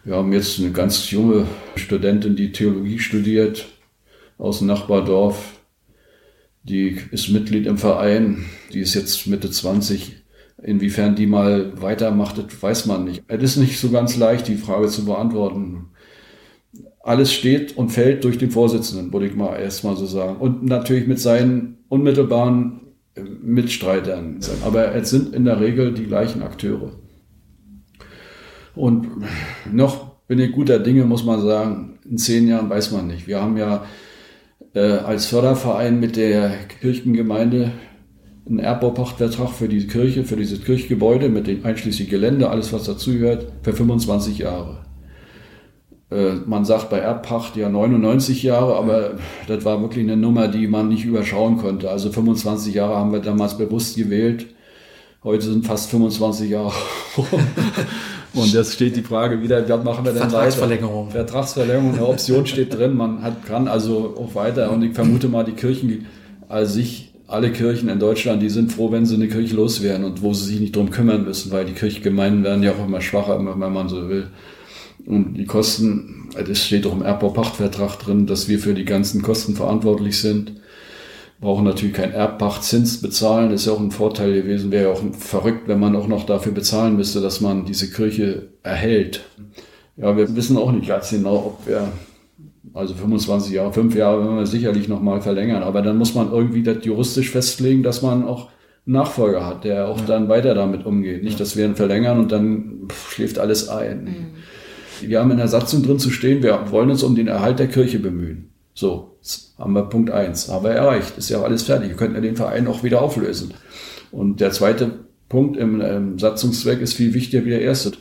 Wir 0.10 0.16
haben 0.16 0.34
jetzt 0.34 0.58
eine 0.58 0.72
ganz 0.72 1.12
junge 1.12 1.46
Studentin, 1.76 2.36
die 2.36 2.52
Theologie 2.52 2.98
studiert 2.98 3.68
aus 4.40 4.58
dem 4.58 4.66
Nachbardorf. 4.66 5.60
Die 6.64 6.98
ist 7.12 7.30
Mitglied 7.30 7.68
im 7.68 7.78
Verein. 7.78 8.46
Die 8.74 8.80
ist 8.80 8.96
jetzt 8.96 9.28
Mitte 9.28 9.52
20. 9.52 10.24
Inwiefern 10.64 11.16
die 11.16 11.28
mal 11.28 11.80
weitermacht, 11.80 12.40
weiß 12.60 12.88
man 12.88 13.04
nicht. 13.04 13.22
Es 13.28 13.44
ist 13.44 13.58
nicht 13.58 13.80
so 13.80 13.92
ganz 13.92 14.18
leicht, 14.18 14.48
die 14.48 14.56
Frage 14.56 14.88
zu 14.88 15.06
beantworten. 15.06 15.92
Alles 17.04 17.32
steht 17.32 17.78
und 17.78 17.90
fällt 17.90 18.24
durch 18.24 18.40
den 18.40 18.50
Vorsitzenden, 18.50 19.14
würde 19.14 19.28
ich 19.28 19.36
mal 19.36 19.58
erstmal 19.58 19.96
so 19.96 20.08
sagen. 20.08 20.38
Und 20.38 20.66
natürlich 20.66 21.06
mit 21.06 21.20
seinen 21.20 21.78
unmittelbaren 21.88 22.80
Mitstreitern. 23.44 24.40
Aber 24.66 24.96
es 24.96 25.12
sind 25.12 25.36
in 25.36 25.46
der 25.46 25.60
Regel 25.60 25.94
die 25.94 26.08
gleichen 26.08 26.42
Akteure. 26.42 26.94
Und 28.80 29.08
noch 29.70 30.06
bin 30.30 30.40
ich 30.40 30.54
guter 30.54 30.80
Dinge, 30.80 31.04
muss 31.04 31.26
man 31.26 31.42
sagen, 31.42 32.00
in 32.10 32.18
zehn 32.18 32.48
Jahren 32.48 32.70
weiß 32.70 32.92
man 32.92 33.08
nicht. 33.08 33.28
Wir 33.28 33.42
haben 33.42 33.58
ja 33.58 33.84
äh, 34.74 34.80
als 34.80 35.26
Förderverein 35.26 36.00
mit 36.00 36.16
der 36.16 36.52
Kirchengemeinde 36.80 37.72
einen 38.48 38.60
Erbbaupachtvertrag 38.60 39.50
für 39.50 39.68
die 39.68 39.86
Kirche, 39.86 40.24
für 40.24 40.38
dieses 40.38 40.64
Kirchgebäude 40.64 41.28
mit 41.28 41.48
den 41.48 41.66
einschließlich 41.66 42.10
Gelände, 42.10 42.50
alles 42.50 42.72
was 42.72 42.86
dazugehört, 42.86 43.52
für 43.64 43.74
25 43.74 44.38
Jahre. 44.38 44.86
Äh, 46.10 46.36
man 46.46 46.64
sagt 46.64 46.90
bei 46.90 47.00
Erbpacht 47.00 47.58
ja 47.58 47.68
99 47.68 48.44
Jahre, 48.44 48.78
aber 48.78 49.16
das 49.48 49.66
war 49.66 49.82
wirklich 49.82 50.06
eine 50.06 50.16
Nummer, 50.16 50.48
die 50.48 50.68
man 50.68 50.88
nicht 50.88 51.04
überschauen 51.04 51.58
konnte. 51.58 51.90
Also 51.92 52.12
25 52.12 52.76
Jahre 52.76 52.96
haben 52.96 53.12
wir 53.12 53.20
damals 53.20 53.58
bewusst 53.58 53.98
gewählt. 53.98 54.48
Heute 55.22 55.44
sind 55.44 55.66
fast 55.66 55.90
25 55.90 56.50
Jahre 56.50 56.72
Und 58.34 58.54
jetzt 58.54 58.74
steht 58.74 58.96
die 58.96 59.02
Frage 59.02 59.42
wieder, 59.42 59.68
was 59.68 59.84
machen 59.84 60.06
wir 60.06 60.12
denn 60.12 60.30
Vertragsverlängerung. 60.30 61.08
weiter? 61.08 61.26
Vertragsverlängerung. 61.26 61.94
Eine 61.94 62.08
Option 62.08 62.46
steht 62.46 62.78
drin. 62.78 62.96
Man 62.96 63.24
hat, 63.24 63.46
kann 63.46 63.68
also 63.68 64.16
auch 64.18 64.36
weiter. 64.36 64.72
Und 64.72 64.84
ich 64.84 64.94
vermute 64.94 65.28
mal, 65.28 65.44
die 65.44 65.54
Kirchen, 65.54 66.06
also 66.48 66.74
sich, 66.74 67.14
alle 67.28 67.52
Kirchen 67.52 67.90
in 67.90 68.00
Deutschland, 68.00 68.42
die 68.42 68.50
sind 68.50 68.72
froh, 68.72 68.92
wenn 68.92 69.06
sie 69.06 69.16
eine 69.16 69.28
Kirche 69.28 69.56
loswerden 69.56 70.04
und 70.04 70.22
wo 70.22 70.34
sie 70.34 70.46
sich 70.46 70.60
nicht 70.60 70.76
drum 70.76 70.90
kümmern 70.90 71.24
müssen, 71.24 71.52
weil 71.52 71.66
die 71.66 71.74
Kirchgemeinden 71.74 72.44
werden 72.44 72.64
ja 72.64 72.72
auch 72.72 72.86
immer 72.86 73.02
schwacher, 73.02 73.40
wenn 73.40 73.74
man 73.74 73.90
so 73.90 74.10
will. 74.10 74.28
Und 75.06 75.36
die 75.36 75.46
Kosten, 75.46 76.30
das 76.36 76.66
steht 76.66 76.86
auch 76.86 76.94
im 76.94 77.02
Erbbaupachtvertrag 77.02 77.98
drin, 78.00 78.28
dass 78.28 78.48
wir 78.48 78.60
für 78.60 78.74
die 78.74 78.86
ganzen 78.86 79.22
Kosten 79.22 79.56
verantwortlich 79.56 80.20
sind. 80.20 80.54
Brauchen 81.42 81.64
natürlich 81.64 81.94
keinen 81.94 82.14
Erbpachtzins 82.14 83.02
bezahlen, 83.02 83.50
das 83.50 83.62
ist 83.62 83.68
ja 83.68 83.74
auch 83.74 83.80
ein 83.80 83.92
Vorteil 83.92 84.34
gewesen. 84.34 84.72
Wäre 84.72 84.90
ja 84.90 84.92
auch 84.92 85.02
verrückt, 85.18 85.68
wenn 85.68 85.80
man 85.80 85.96
auch 85.96 86.08
noch 86.08 86.26
dafür 86.26 86.52
bezahlen 86.52 86.98
müsste, 86.98 87.22
dass 87.22 87.40
man 87.40 87.66
diese 87.66 87.90
Kirche 87.90 88.50
erhält. 88.62 89.22
Ja, 89.96 90.18
wir 90.18 90.36
wissen 90.36 90.58
auch 90.58 90.72
nicht 90.72 90.88
ganz 90.88 91.12
genau, 91.12 91.36
ob 91.36 91.68
wir, 91.68 91.88
also 92.74 92.94
25 92.94 93.54
Jahre, 93.54 93.72
fünf 93.72 93.96
Jahre 93.96 94.24
werden 94.24 94.38
wir 94.38 94.46
sicherlich 94.46 94.90
nochmal 94.90 95.22
verlängern, 95.22 95.64
aber 95.64 95.82
dann 95.82 95.98
muss 95.98 96.14
man 96.14 96.32
irgendwie 96.32 96.64
das 96.64 96.84
juristisch 96.84 97.32
festlegen, 97.32 97.84
dass 97.84 98.02
man 98.02 98.26
auch 98.26 98.50
einen 98.86 98.96
Nachfolger 98.96 99.46
hat, 99.46 99.64
der 99.64 99.88
auch 99.88 100.00
ja. 100.00 100.06
dann 100.06 100.28
weiter 100.28 100.54
damit 100.56 100.86
umgeht. 100.86 101.24
Nicht, 101.24 101.40
dass 101.40 101.56
wir 101.56 101.66
ihn 101.66 101.76
verlängern 101.76 102.20
und 102.20 102.34
dann 102.34 102.88
schläft 103.10 103.40
alles 103.40 103.70
ein. 103.70 104.04
Mhm. 104.04 105.08
Wir 105.10 105.22
haben 105.22 105.32
in 105.32 105.38
der 105.38 105.48
Satzung 105.48 105.84
drin 105.84 106.00
zu 106.00 106.10
stehen, 106.10 106.44
wir 106.44 106.72
wollen 106.72 106.90
uns 106.90 107.04
um 107.04 107.16
den 107.16 107.28
Erhalt 107.28 107.60
der 107.60 107.68
Kirche 107.68 108.00
bemühen. 108.00 108.50
So, 108.74 109.09
haben 109.58 109.74
wir 109.74 109.84
Punkt 109.84 110.12
eins, 110.12 110.50
haben 110.50 110.64
wir 110.64 110.72
erreicht. 110.72 111.18
Ist 111.18 111.30
ja 111.30 111.42
alles 111.42 111.64
fertig. 111.64 111.90
Wir 111.90 111.98
könnten 111.98 112.16
ja 112.16 112.22
den 112.22 112.36
Verein 112.36 112.68
auch 112.68 112.84
wieder 112.84 113.02
auflösen. 113.02 113.54
Und 114.12 114.40
der 114.40 114.52
zweite 114.52 114.92
Punkt 115.28 115.58
im, 115.58 115.82
im 115.82 116.20
Satzungszweck 116.20 116.82
ist 116.82 116.94
viel 116.94 117.14
wichtiger 117.14 117.46
wie 117.46 117.52
der 117.52 117.62
erste. 117.62 117.92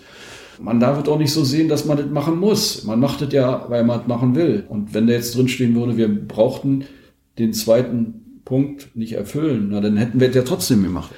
Man 0.61 0.81
darf 0.81 1.01
es 1.01 1.09
auch 1.09 1.19
nicht 1.19 1.33
so 1.33 1.45
sehen, 1.45 1.69
dass 1.69 1.85
man 1.85 1.99
das 1.99 2.07
machen 2.07 2.39
muss. 2.39 2.85
Man 2.85 2.99
macht 2.99 3.23
es 3.23 3.33
ja, 3.33 3.67
weil 3.69 3.85
man 3.85 4.01
es 4.01 4.07
machen 4.07 4.35
will. 4.35 4.65
Und 4.69 4.95
wenn 4.95 5.07
da 5.07 5.13
jetzt 5.13 5.37
drin 5.37 5.49
stehen 5.49 5.75
würde, 5.75 5.97
wir 5.97 6.09
brauchten 6.09 6.85
den 7.39 7.53
zweiten 7.53 8.41
Punkt 8.45 8.97
nicht 8.97 9.13
erfüllen, 9.13 9.69
na, 9.71 9.81
dann 9.81 9.97
hätten 9.97 10.21
wir 10.21 10.31
es 10.31 10.35
ja 10.35 10.43
trotzdem 10.43 10.83
gemacht. 10.83 11.11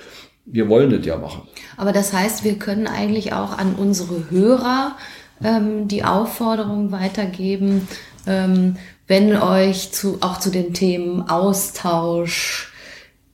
Wir 0.44 0.68
wollen 0.68 0.90
das 0.90 1.06
ja 1.06 1.16
machen. 1.16 1.42
Aber 1.76 1.92
das 1.92 2.12
heißt, 2.12 2.44
wir 2.44 2.54
können 2.54 2.86
eigentlich 2.86 3.32
auch 3.32 3.56
an 3.56 3.74
unsere 3.76 4.30
Hörer 4.30 4.96
ähm, 5.42 5.88
die 5.88 6.04
Aufforderung 6.04 6.92
weitergeben, 6.92 7.86
ähm, 8.26 8.76
wenn 9.10 9.36
euch 9.36 9.90
zu, 9.90 10.18
auch 10.20 10.38
zu 10.38 10.50
den 10.50 10.72
Themen 10.72 11.28
Austausch, 11.28 12.72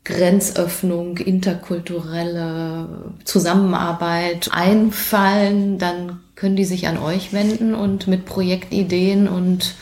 Grenzöffnung, 0.04 1.18
interkulturelle 1.18 3.12
Zusammenarbeit 3.24 4.48
einfallen, 4.52 5.76
dann 5.76 6.20
können 6.34 6.56
die 6.56 6.64
sich 6.64 6.88
an 6.88 6.96
euch 6.96 7.34
wenden 7.34 7.74
und 7.74 8.08
mit 8.08 8.24
Projektideen 8.24 9.28
und 9.28 9.74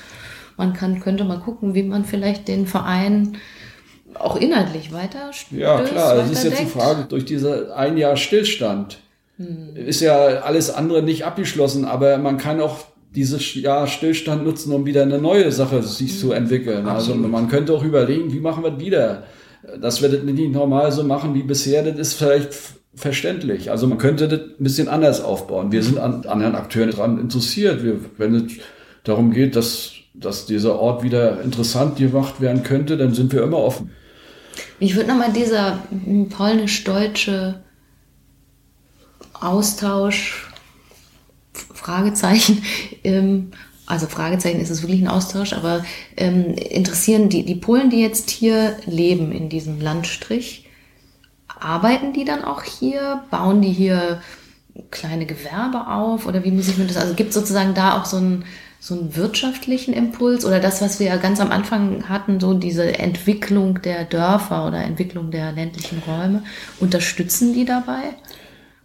man 0.57 0.73
kann, 0.73 0.99
könnte 0.99 1.23
mal 1.23 1.39
gucken, 1.39 1.75
wie 1.75 1.85
man 1.85 2.05
vielleicht 2.05 2.49
den 2.49 2.67
Verein 2.67 3.37
auch 4.15 4.35
inhaltlich 4.35 4.93
weiter 4.93 5.31
Ja, 5.53 5.81
klar, 5.83 6.17
das 6.17 6.29
ist 6.29 6.43
jetzt 6.43 6.61
die 6.61 6.67
Frage, 6.67 7.05
durch 7.09 7.25
diese 7.25 7.77
ein 7.77 7.97
Jahr 7.97 8.17
Stillstand 8.17 8.99
hm. 9.37 9.75
Ist 9.75 10.01
ja 10.01 10.15
alles 10.43 10.71
andere 10.71 11.03
nicht 11.03 11.25
abgeschlossen, 11.25 11.85
aber 11.85 12.19
man 12.19 12.39
kann 12.39 12.61
auch 12.61 12.85
dieses 13.15 13.55
Jahr 13.55 13.87
Stillstand 13.87 14.45
nutzen, 14.45 14.73
um 14.73 14.87
wieder 14.87 15.03
eine 15.03 15.19
neue 15.19 15.53
Sache 15.53 15.83
sich 15.83 16.11
hm. 16.13 16.19
zu 16.19 16.33
entwickeln. 16.33 16.87
Also 16.87 17.13
Absolut. 17.13 17.19
Also 17.19 17.29
man 17.29 17.49
könnte 17.49 17.73
auch 17.73 17.85
überlegen, 17.85 18.33
wie 18.33 18.41
machen 18.41 18.65
wir 18.65 18.73
das 18.73 18.81
wieder? 18.81 19.23
Dass 19.81 20.03
wir 20.03 20.09
das 20.09 20.23
nicht 20.23 20.53
normal 20.53 20.93
so 20.93 21.05
machen 21.05 21.35
wie 21.35 21.43
bisher, 21.43 21.83
das 21.83 21.99
ist 21.99 22.15
vielleicht 22.15 22.55
verständlich. 22.95 23.71
Also 23.71 23.87
man 23.87 23.99
könnte 23.99 24.29
das 24.29 24.41
ein 24.41 24.55
bisschen 24.59 24.89
anders 24.89 25.23
aufbauen. 25.23 25.73
Wir 25.73 25.83
sind 25.83 25.99
an 25.99 26.25
anderen 26.27 26.55
Akteuren 26.55 26.91
daran 26.91 27.19
interessiert. 27.19 27.83
Wir, 27.83 27.99
wenn 28.19 28.35
es 28.35 28.53
darum 29.05 29.31
geht, 29.33 29.57
dass, 29.57 29.93
dass 30.15 30.47
dieser 30.47 30.79
Ort 30.79 31.03
wieder 31.03 31.41
interessant 31.43 31.97
gemacht 31.97 32.41
werden 32.41 32.63
könnte, 32.63 32.97
dann 32.97 33.15
sind 33.15 33.33
wir 33.33 33.43
immer 33.43 33.59
offen. 33.59 33.91
Mich 34.81 34.95
würde 34.95 35.09
nochmal 35.09 35.33
dieser 35.33 35.81
polnisch-deutsche 36.31 37.63
Austausch, 39.33 40.49
Fragezeichen, 41.55 42.63
ähm, 43.05 43.53
also 43.87 44.07
Fragezeichen 44.07 44.61
ist 44.61 44.71
es 44.71 44.83
wirklich 44.83 45.03
ein 45.03 45.09
Austausch, 45.09 45.53
aber 45.53 45.85
ähm, 46.17 46.55
interessieren 46.55 47.29
die, 47.29 47.45
die 47.45 47.55
Polen, 47.55 47.91
die 47.91 48.01
jetzt 48.01 48.31
hier 48.31 48.77
leben 48.87 49.31
in 49.33 49.49
diesem 49.49 49.81
Landstrich, 49.81 50.67
arbeiten 51.61 52.13
die 52.13 52.25
dann 52.25 52.45
auch 52.45 52.63
hier? 52.63 53.23
Bauen 53.31 53.63
die 53.63 53.73
hier 53.73 54.21
kleine 54.91 55.27
Gewerbe 55.27 55.87
auf? 55.89 56.27
Oder 56.27 56.45
wie 56.45 56.51
muss 56.51 56.69
ich 56.69 56.79
mir 56.79 56.87
das, 56.87 56.97
also 56.97 57.15
gibt 57.15 57.31
es 57.31 57.35
sozusagen 57.35 57.75
da 57.75 58.01
auch 58.01 58.07
so 58.07 58.17
einen, 58.17 58.45
so 58.81 58.95
einen 58.95 59.17
wirtschaftlichen 59.17 59.95
Impuls 59.95 60.45
oder 60.45 60.61
das, 60.61 60.83
was 60.83 60.99
wir 60.99 61.07
ja 61.07 61.17
ganz 61.17 61.41
am 61.41 61.51
Anfang 61.51 62.09
hatten, 62.09 62.41
so 62.41 62.55
diese 62.55 62.99
Entwicklung 62.99 63.81
der 63.83 64.05
Dörfer 64.05 64.67
oder 64.67 64.83
Entwicklung 64.83 65.31
der 65.31 65.53
ländlichen 65.53 66.03
Räume, 66.07 66.43
unterstützen 66.81 67.55
die 67.55 67.65
dabei? 67.65 68.15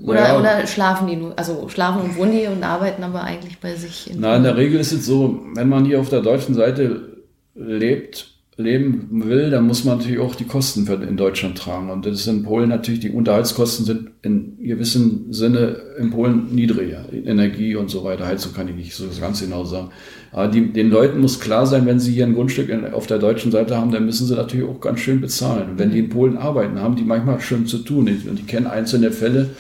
Oder, 0.02 0.20
ja. 0.20 0.40
oder 0.40 0.66
schlafen 0.66 1.08
die 1.08 1.18
nur, 1.18 1.38
also 1.38 1.68
schlafen 1.68 2.02
und 2.02 2.18
wohnen 2.18 2.32
die 2.32 2.48
und 2.48 2.64
arbeiten 2.64 3.04
aber 3.04 3.24
eigentlich 3.24 3.60
bei 3.60 3.76
sich? 3.76 4.10
In 4.10 4.22
Na, 4.22 4.38
in 4.38 4.44
der 4.44 4.56
Regel 4.56 4.80
ist 4.80 4.94
es 4.94 5.06
so, 5.06 5.42
wenn 5.56 5.68
man 5.68 5.86
hier 5.86 6.00
auf 6.00 6.10
der 6.10 6.22
deutschen 6.22 6.56
Seite 6.56 7.18
lebt, 7.56 8.28
leben 8.60 9.08
will, 9.12 9.50
dann 9.50 9.66
muss 9.66 9.86
man 9.86 9.98
natürlich 9.98 10.20
auch 10.20 10.36
die 10.36 10.44
Kosten 10.44 10.86
für, 10.86 10.96
in 10.96 11.16
Deutschland 11.16 11.58
tragen. 11.58 11.90
Und 11.90 12.06
das 12.06 12.20
ist 12.20 12.28
in 12.28 12.44
Polen 12.44 12.70
natürlich, 12.70 13.00
die 13.00 13.10
Unterhaltskosten 13.10 13.86
sind 13.86 14.10
in 14.22 14.58
gewissem 14.62 15.32
Sinne 15.32 15.78
in 15.98 16.12
Polen 16.12 16.54
niedriger. 16.54 17.06
Energie 17.12 17.76
und 17.76 17.90
so 17.90 18.04
weiter, 18.04 18.28
Heizung 18.28 18.54
kann 18.54 18.68
ich 18.68 18.76
nicht 18.76 18.94
so 18.94 19.06
ganz 19.20 19.42
genau 19.42 19.64
sagen. 19.64 19.90
Aber 20.32 20.50
die, 20.50 20.74
den 20.74 20.90
Leuten 20.90 21.22
muss 21.22 21.40
klar 21.40 21.66
sein, 21.66 21.86
wenn 21.86 22.00
sie 22.00 22.12
hier 22.12 22.26
ein 22.26 22.36
Grundstück 22.36 22.70
in, 22.70 22.86
auf 22.94 23.08
der 23.08 23.18
deutschen 23.18 23.52
Seite 23.52 23.78
haben, 23.78 23.92
dann 23.92 24.06
müssen 24.06 24.28
sie 24.28 24.36
natürlich 24.36 24.68
auch 24.68 24.82
ganz 24.82 25.00
schön 25.00 25.22
bezahlen. 25.22 25.72
Und 25.72 25.80
wenn 25.80 25.92
die 25.92 26.00
in 26.00 26.10
Polen 26.10 26.38
arbeiten, 26.38 26.80
haben 26.80 26.98
die 26.98 27.04
manchmal 27.04 27.40
schon 27.40 27.66
zu 27.66 27.80
tun. 27.80 28.10
Und 28.30 28.40
ich 28.40 28.48
kenne 28.48 28.70
einzelne 28.70 29.12
Fälle, 29.12 29.52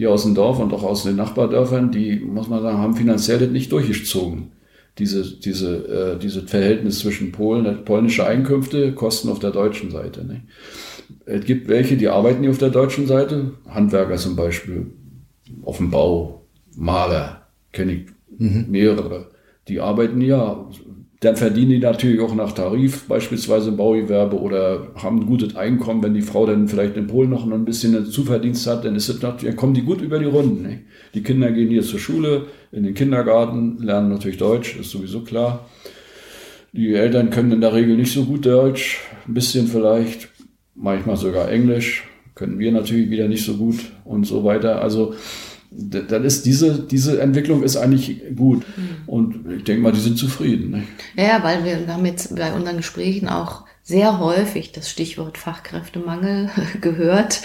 hier 0.00 0.10
aus 0.10 0.22
dem 0.22 0.34
Dorf 0.34 0.58
und 0.58 0.72
auch 0.72 0.82
aus 0.82 1.02
den 1.02 1.16
Nachbardörfern, 1.16 1.92
die, 1.92 2.20
muss 2.20 2.48
man 2.48 2.62
sagen, 2.62 2.78
haben 2.78 2.96
finanziell 2.96 3.46
nicht 3.48 3.70
durchgezogen. 3.70 4.52
Diese, 4.96 5.38
diese, 5.38 6.14
äh, 6.14 6.18
dieses 6.18 6.48
Verhältnis 6.48 7.00
zwischen 7.00 7.32
Polen, 7.32 7.84
polnische 7.84 8.26
Einkünfte, 8.26 8.94
Kosten 8.94 9.28
auf 9.28 9.40
der 9.40 9.50
deutschen 9.50 9.90
Seite. 9.90 10.24
Ne? 10.24 10.40
Es 11.26 11.44
gibt 11.44 11.68
welche, 11.68 11.98
die 11.98 12.08
arbeiten 12.08 12.40
hier 12.40 12.50
auf 12.50 12.56
der 12.56 12.70
deutschen 12.70 13.06
Seite, 13.06 13.52
Handwerker 13.68 14.16
zum 14.16 14.36
Beispiel, 14.36 14.86
auf 15.64 15.76
dem 15.76 15.90
Bau, 15.90 16.46
Maler, 16.74 17.42
kenne 17.70 17.92
ich 17.92 18.06
mhm. 18.38 18.68
mehrere. 18.70 19.26
Die 19.68 19.80
arbeiten 19.80 20.22
ja 20.22 20.66
dann 21.20 21.36
verdienen 21.36 21.70
die 21.70 21.78
natürlich 21.78 22.18
auch 22.20 22.34
nach 22.34 22.52
Tarif, 22.52 23.06
beispielsweise 23.06 23.68
im 23.68 23.76
Baugewerbe 23.76 24.40
oder 24.40 24.88
haben 24.94 25.20
ein 25.20 25.26
gutes 25.26 25.54
Einkommen. 25.54 26.02
Wenn 26.02 26.14
die 26.14 26.22
Frau 26.22 26.46
dann 26.46 26.66
vielleicht 26.66 26.96
in 26.96 27.08
Polen 27.08 27.28
noch 27.28 27.44
ein 27.44 27.64
bisschen 27.66 28.06
Zuverdienst 28.06 28.66
hat, 28.66 28.86
dann, 28.86 28.96
ist 28.96 29.10
es 29.10 29.20
natürlich, 29.20 29.44
dann 29.44 29.56
kommen 29.56 29.74
die 29.74 29.82
gut 29.82 30.00
über 30.00 30.18
die 30.18 30.24
Runden. 30.24 30.62
Ne? 30.62 30.80
Die 31.12 31.22
Kinder 31.22 31.52
gehen 31.52 31.68
hier 31.68 31.82
zur 31.82 31.98
Schule, 31.98 32.46
in 32.72 32.84
den 32.84 32.94
Kindergarten, 32.94 33.78
lernen 33.82 34.08
natürlich 34.08 34.38
Deutsch, 34.38 34.76
ist 34.80 34.90
sowieso 34.90 35.20
klar. 35.20 35.68
Die 36.72 36.94
Eltern 36.94 37.28
können 37.28 37.52
in 37.52 37.60
der 37.60 37.74
Regel 37.74 37.96
nicht 37.96 38.14
so 38.14 38.24
gut 38.24 38.46
Deutsch, 38.46 39.00
ein 39.28 39.34
bisschen 39.34 39.66
vielleicht, 39.66 40.30
manchmal 40.74 41.18
sogar 41.18 41.50
Englisch, 41.50 42.04
können 42.34 42.58
wir 42.58 42.72
natürlich 42.72 43.10
wieder 43.10 43.28
nicht 43.28 43.44
so 43.44 43.58
gut 43.58 43.76
und 44.04 44.26
so 44.26 44.42
weiter. 44.44 44.80
Also 44.80 45.14
dann 45.70 46.24
ist 46.24 46.46
diese, 46.46 46.80
diese 46.80 47.20
Entwicklung 47.20 47.62
ist 47.62 47.76
eigentlich 47.76 48.22
gut. 48.36 48.64
Mhm. 48.76 48.96
Und 49.06 49.50
ich 49.50 49.64
denke 49.64 49.82
mal, 49.82 49.92
die 49.92 50.00
sind 50.00 50.18
zufrieden. 50.18 50.70
Ne? 50.70 50.82
Ja, 51.16 51.42
weil 51.42 51.64
wir 51.64 51.86
haben 51.92 52.06
jetzt 52.06 52.34
bei 52.34 52.52
unseren 52.52 52.78
Gesprächen 52.78 53.28
auch 53.28 53.64
sehr 53.82 54.20
häufig 54.20 54.72
das 54.72 54.90
Stichwort 54.90 55.38
Fachkräftemangel 55.38 56.50
gehört 56.80 57.40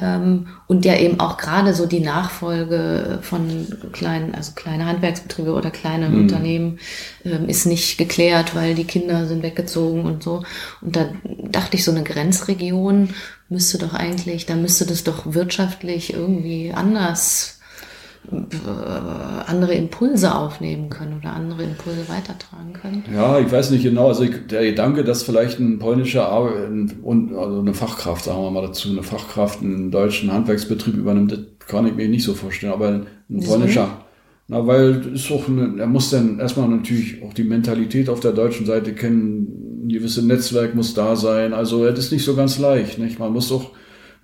ähm, 0.00 0.48
und 0.66 0.84
ja 0.84 0.96
eben 0.96 1.20
auch 1.20 1.36
gerade 1.36 1.74
so 1.74 1.86
die 1.86 2.00
Nachfolge 2.00 3.18
von 3.22 3.66
kleinen, 3.92 4.34
also 4.34 4.52
kleine 4.52 4.86
Handwerksbetriebe 4.86 5.52
oder 5.52 5.70
kleine 5.70 6.08
mhm. 6.08 6.20
Unternehmen 6.20 6.78
ähm, 7.24 7.48
ist 7.48 7.66
nicht 7.66 7.98
geklärt, 7.98 8.54
weil 8.54 8.74
die 8.74 8.84
Kinder 8.84 9.26
sind 9.26 9.42
weggezogen 9.42 10.04
und 10.04 10.22
so. 10.22 10.44
Und 10.80 10.96
da 10.96 11.10
dachte 11.26 11.76
ich, 11.76 11.84
so 11.84 11.90
eine 11.90 12.04
Grenzregion 12.04 13.10
müsste 13.48 13.78
doch 13.78 13.92
eigentlich, 13.92 14.46
da 14.46 14.56
müsste 14.56 14.86
das 14.86 15.04
doch 15.04 15.34
wirtschaftlich 15.34 16.14
irgendwie 16.14 16.72
anders 16.72 17.60
andere 19.46 19.74
Impulse 19.74 20.34
aufnehmen 20.34 20.88
können 20.90 21.18
oder 21.18 21.32
andere 21.32 21.64
Impulse 21.64 22.08
weitertragen 22.08 22.72
können. 22.72 23.04
Ja, 23.12 23.38
ich 23.38 23.50
weiß 23.50 23.70
nicht 23.70 23.82
genau. 23.82 24.08
Also 24.08 24.24
der 24.24 24.64
Gedanke, 24.64 25.04
dass 25.04 25.22
vielleicht 25.22 25.58
ein 25.58 25.78
polnischer 25.78 26.28
Ar 26.28 26.52
und 27.02 27.34
also 27.34 27.60
eine 27.60 27.74
Fachkraft, 27.74 28.24
sagen 28.24 28.40
wir 28.42 28.50
mal 28.50 28.62
dazu, 28.62 28.90
eine 28.90 29.02
Fachkraft 29.02 29.60
einen 29.62 29.90
deutschen 29.90 30.32
Handwerksbetrieb 30.32 30.94
übernimmt, 30.94 31.32
das 31.32 31.40
kann 31.66 31.86
ich 31.86 31.94
mir 31.94 32.08
nicht 32.08 32.24
so 32.24 32.34
vorstellen. 32.34 32.72
Aber 32.72 32.88
ein 32.88 33.06
Wieso? 33.28 33.50
polnischer, 33.50 33.88
na, 34.48 34.66
weil 34.66 35.14
ist 35.14 35.30
auch 35.30 35.48
eine, 35.48 35.78
er 35.78 35.86
muss 35.86 36.10
dann 36.10 36.38
erstmal 36.38 36.68
natürlich 36.68 37.22
auch 37.22 37.34
die 37.34 37.44
Mentalität 37.44 38.08
auf 38.08 38.20
der 38.20 38.32
deutschen 38.32 38.66
Seite 38.66 38.94
kennen, 38.94 39.84
ein 39.84 39.88
gewisses 39.88 40.24
Netzwerk 40.24 40.74
muss 40.74 40.94
da 40.94 41.16
sein. 41.16 41.52
Also 41.52 41.84
das 41.86 41.98
ist 41.98 42.12
nicht 42.12 42.24
so 42.24 42.36
ganz 42.36 42.58
leicht. 42.58 42.98
Nicht? 42.98 43.18
Man 43.18 43.32
muss 43.32 43.50
auch 43.50 43.72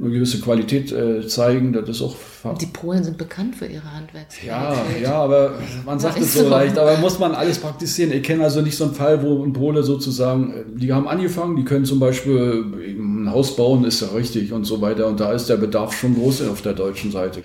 eine 0.00 0.10
gewisse 0.10 0.40
Qualität 0.40 0.92
äh, 0.92 1.26
zeigen. 1.26 1.72
Das 1.72 1.88
ist 1.88 2.02
auch. 2.02 2.16
Die 2.60 2.66
Polen 2.66 3.02
sind 3.02 3.18
bekannt 3.18 3.56
für 3.56 3.66
ihre 3.66 3.92
Handwerksqualität. 3.92 5.02
Ja, 5.02 5.10
ja, 5.10 5.14
aber 5.14 5.54
man 5.84 5.98
sagt 5.98 6.20
es 6.20 6.34
so, 6.34 6.48
leicht. 6.48 6.78
Aber 6.78 6.96
muss 6.98 7.18
man 7.18 7.34
alles 7.34 7.58
praktizieren. 7.58 8.12
Ich 8.12 8.22
kenne 8.22 8.44
also 8.44 8.60
nicht 8.60 8.76
so 8.76 8.84
einen 8.84 8.94
Fall, 8.94 9.22
wo 9.22 9.44
ein 9.44 9.52
Pole 9.52 9.82
sozusagen, 9.82 10.52
äh, 10.52 10.64
die 10.72 10.92
haben 10.92 11.08
angefangen, 11.08 11.56
die 11.56 11.64
können 11.64 11.84
zum 11.84 11.98
Beispiel 11.98 12.64
ein 12.96 13.30
Haus 13.30 13.56
bauen, 13.56 13.84
ist 13.84 14.00
ja 14.00 14.08
richtig 14.08 14.52
und 14.52 14.64
so 14.64 14.80
weiter. 14.80 15.08
Und 15.08 15.18
da 15.18 15.32
ist 15.32 15.48
der 15.48 15.56
Bedarf 15.56 15.94
schon 15.94 16.14
groß 16.14 16.48
auf 16.48 16.62
der 16.62 16.74
deutschen 16.74 17.10
Seite. 17.10 17.42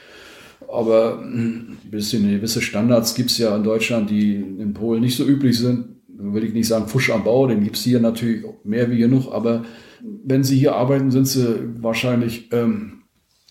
Aber 0.72 1.20
hm, 1.22 1.78
ein 1.84 1.92
bisschen 1.92 2.30
gewisse 2.30 2.62
Standards 2.62 3.16
gibt 3.16 3.32
es 3.32 3.40
ja 3.40 3.56
in 3.56 3.64
Deutschland, 3.64 4.12
die 4.12 4.36
in 4.36 4.74
Polen 4.74 5.02
nicht 5.02 5.18
so 5.18 5.26
üblich 5.26 5.58
sind. 5.58 5.88
Will 6.08 6.44
ich 6.44 6.54
nicht 6.54 6.68
sagen, 6.68 6.88
Fusch 6.88 7.10
am 7.10 7.24
Bau, 7.24 7.48
den 7.48 7.64
gibt 7.64 7.78
es 7.78 7.84
hier 7.84 8.00
natürlich 8.00 8.44
mehr 8.64 8.90
wie 8.92 9.00
genug, 9.00 9.34
aber 9.34 9.64
wenn 10.04 10.44
Sie 10.44 10.58
hier 10.58 10.76
arbeiten, 10.76 11.12
sind 11.12 11.28
Sie 11.28 11.60
wahrscheinlich, 11.82 12.52
ähm, 12.52 13.04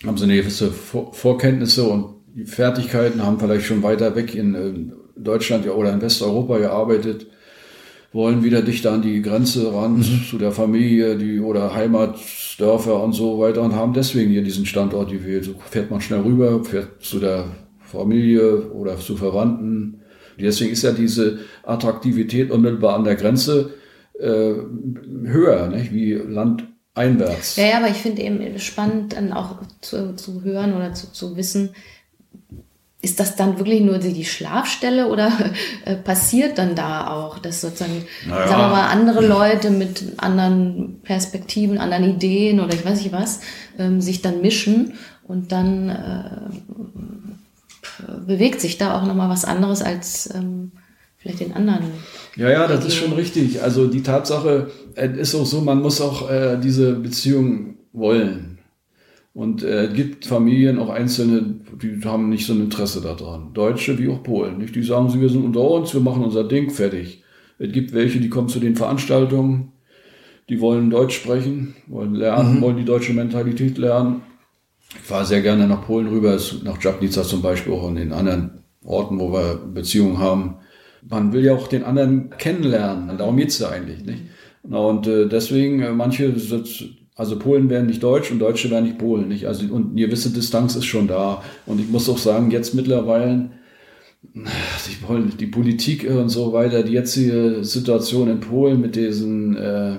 haben 0.04 0.18
Sie 0.18 0.24
eine 0.24 0.36
gewisse 0.36 0.70
Vor 0.70 1.14
Vorkenntnisse 1.14 1.84
und 1.84 2.16
Fertigkeiten, 2.44 3.22
haben 3.22 3.38
vielleicht 3.38 3.66
schon 3.66 3.82
weiter 3.82 4.14
weg 4.16 4.34
in 4.34 4.54
äh, 4.54 5.20
Deutschland 5.20 5.66
oder 5.68 5.92
in 5.92 6.02
Westeuropa 6.02 6.58
gearbeitet, 6.58 7.26
wollen 8.12 8.44
wieder 8.44 8.60
dichter 8.60 8.92
an 8.92 9.02
die 9.02 9.22
Grenze 9.22 9.72
ran 9.72 9.98
mhm. 9.98 10.24
zu 10.28 10.38
der 10.38 10.52
Familie, 10.52 11.16
die 11.16 11.40
oder 11.40 11.74
Heimatdörfer 11.74 13.02
und 13.02 13.14
so 13.14 13.38
weiter 13.40 13.62
und 13.62 13.74
haben 13.74 13.94
deswegen 13.94 14.30
hier 14.30 14.42
diesen 14.42 14.66
Standort 14.66 15.10
gewählt. 15.10 15.44
So 15.44 15.54
fährt 15.70 15.90
man 15.90 16.00
schnell 16.00 16.20
rüber, 16.20 16.62
fährt 16.64 17.02
zu 17.02 17.18
der 17.18 17.46
Familie 17.80 18.70
oder 18.70 18.98
zu 18.98 19.16
Verwandten. 19.16 20.00
Deswegen 20.38 20.72
ist 20.72 20.82
ja 20.82 20.92
diese 20.92 21.38
Attraktivität 21.62 22.50
unmittelbar 22.50 22.96
an 22.96 23.04
der 23.04 23.14
Grenze 23.14 23.70
äh, 24.22 24.54
höher, 25.26 25.68
nicht? 25.68 25.92
wie 25.92 26.14
landeinwärts. 26.14 27.56
Ja, 27.56 27.64
ja, 27.66 27.76
aber 27.78 27.88
ich 27.88 27.98
finde 27.98 28.22
eben 28.22 28.58
spannend 28.58 29.14
dann 29.14 29.32
auch 29.32 29.56
zu, 29.80 30.14
zu 30.16 30.42
hören 30.42 30.74
oder 30.74 30.94
zu, 30.94 31.12
zu 31.12 31.36
wissen, 31.36 31.70
ist 33.02 33.18
das 33.18 33.34
dann 33.34 33.58
wirklich 33.58 33.80
nur 33.80 33.98
die 33.98 34.24
Schlafstelle 34.24 35.08
oder 35.08 35.32
äh, 35.84 35.96
passiert 35.96 36.56
dann 36.58 36.76
da 36.76 37.08
auch, 37.08 37.40
dass 37.40 37.60
sozusagen, 37.60 38.04
naja. 38.26 38.48
sagen 38.48 38.62
wir 38.62 38.68
mal, 38.68 38.88
andere 38.88 39.26
Leute 39.26 39.70
mit 39.70 40.14
anderen 40.18 41.00
Perspektiven, 41.02 41.78
anderen 41.78 42.04
Ideen 42.04 42.60
oder 42.60 42.74
ich 42.74 42.84
weiß 42.84 43.02
nicht 43.02 43.12
was, 43.12 43.40
ähm, 43.78 44.00
sich 44.00 44.22
dann 44.22 44.40
mischen 44.40 44.94
und 45.24 45.50
dann 45.50 45.88
äh, 45.88 46.50
bewegt 48.26 48.60
sich 48.60 48.78
da 48.78 48.96
auch 48.96 49.04
nochmal 49.04 49.28
was 49.28 49.44
anderes 49.44 49.82
als 49.82 50.32
ähm, 50.34 50.70
vielleicht 51.18 51.40
den 51.40 51.54
anderen. 51.54 51.84
Ja, 52.36 52.50
ja, 52.50 52.66
das 52.66 52.86
ist 52.86 52.94
schon 52.94 53.12
richtig. 53.12 53.62
Also 53.62 53.86
die 53.86 54.02
Tatsache 54.02 54.70
es 54.94 55.18
ist 55.18 55.34
auch 55.34 55.46
so, 55.46 55.60
man 55.60 55.80
muss 55.80 56.00
auch 56.00 56.30
äh, 56.30 56.58
diese 56.62 56.94
Beziehung 56.94 57.76
wollen. 57.92 58.58
Und 59.34 59.62
äh, 59.62 59.86
es 59.86 59.94
gibt 59.94 60.26
Familien, 60.26 60.78
auch 60.78 60.90
einzelne, 60.90 61.60
die 61.82 62.00
haben 62.04 62.28
nicht 62.28 62.46
so 62.46 62.52
ein 62.52 62.60
Interesse 62.60 63.00
daran. 63.00 63.54
Deutsche 63.54 63.98
wie 63.98 64.08
auch 64.08 64.22
Polen. 64.22 64.58
Nicht? 64.58 64.74
Die 64.74 64.82
sagen, 64.82 65.12
wir 65.18 65.28
sind 65.28 65.44
unter 65.44 65.62
uns, 65.62 65.94
wir 65.94 66.02
machen 66.02 66.22
unser 66.22 66.44
Ding, 66.44 66.70
fertig. 66.70 67.22
Es 67.58 67.72
gibt 67.72 67.94
welche, 67.94 68.20
die 68.20 68.28
kommen 68.28 68.48
zu 68.48 68.60
den 68.60 68.76
Veranstaltungen, 68.76 69.72
die 70.48 70.60
wollen 70.60 70.90
Deutsch 70.90 71.16
sprechen, 71.16 71.74
wollen 71.86 72.14
lernen, 72.14 72.56
mhm. 72.56 72.60
wollen 72.60 72.76
die 72.76 72.84
deutsche 72.84 73.14
Mentalität 73.14 73.78
lernen. 73.78 74.22
Ich 74.94 75.00
fahre 75.00 75.24
sehr 75.24 75.40
gerne 75.40 75.66
nach 75.66 75.86
Polen 75.86 76.08
rüber, 76.08 76.38
nach 76.64 76.82
Jabnica 76.82 77.22
zum 77.22 77.40
Beispiel, 77.40 77.72
auch 77.72 77.88
in 77.88 77.94
den 77.94 78.12
anderen 78.12 78.62
Orten, 78.84 79.18
wo 79.18 79.32
wir 79.32 79.54
Beziehungen 79.72 80.18
haben 80.18 80.56
man 81.08 81.32
will 81.32 81.44
ja 81.44 81.54
auch 81.54 81.68
den 81.68 81.84
anderen 81.84 82.30
kennenlernen. 82.38 83.18
Darum 83.18 83.36
geht's 83.36 83.58
ja 83.58 83.68
eigentlich, 83.68 84.04
nicht? 84.04 84.22
Und 84.62 85.06
äh, 85.06 85.28
deswegen, 85.28 85.80
äh, 85.80 85.92
manche, 85.92 86.34
also 87.16 87.38
Polen 87.38 87.68
werden 87.68 87.86
nicht 87.86 88.02
Deutsch 88.02 88.30
und 88.30 88.38
Deutsche 88.38 88.70
werden 88.70 88.84
nicht 88.84 88.98
Polen, 88.98 89.28
nicht? 89.28 89.46
Also, 89.46 89.66
und 89.72 89.90
eine 89.92 90.00
gewisse 90.00 90.30
Distanz 90.30 90.76
ist 90.76 90.84
schon 90.84 91.08
da. 91.08 91.42
Und 91.66 91.80
ich 91.80 91.88
muss 91.88 92.08
auch 92.08 92.18
sagen, 92.18 92.50
jetzt 92.50 92.74
mittlerweile, 92.74 93.50
die, 94.34 95.36
die 95.36 95.46
Politik 95.46 96.08
und 96.08 96.28
so 96.28 96.52
weiter, 96.52 96.84
die 96.84 96.92
jetzige 96.92 97.64
Situation 97.64 98.28
in 98.28 98.40
Polen 98.40 98.80
mit 98.80 98.94
diesen 98.94 99.56
äh, 99.56 99.96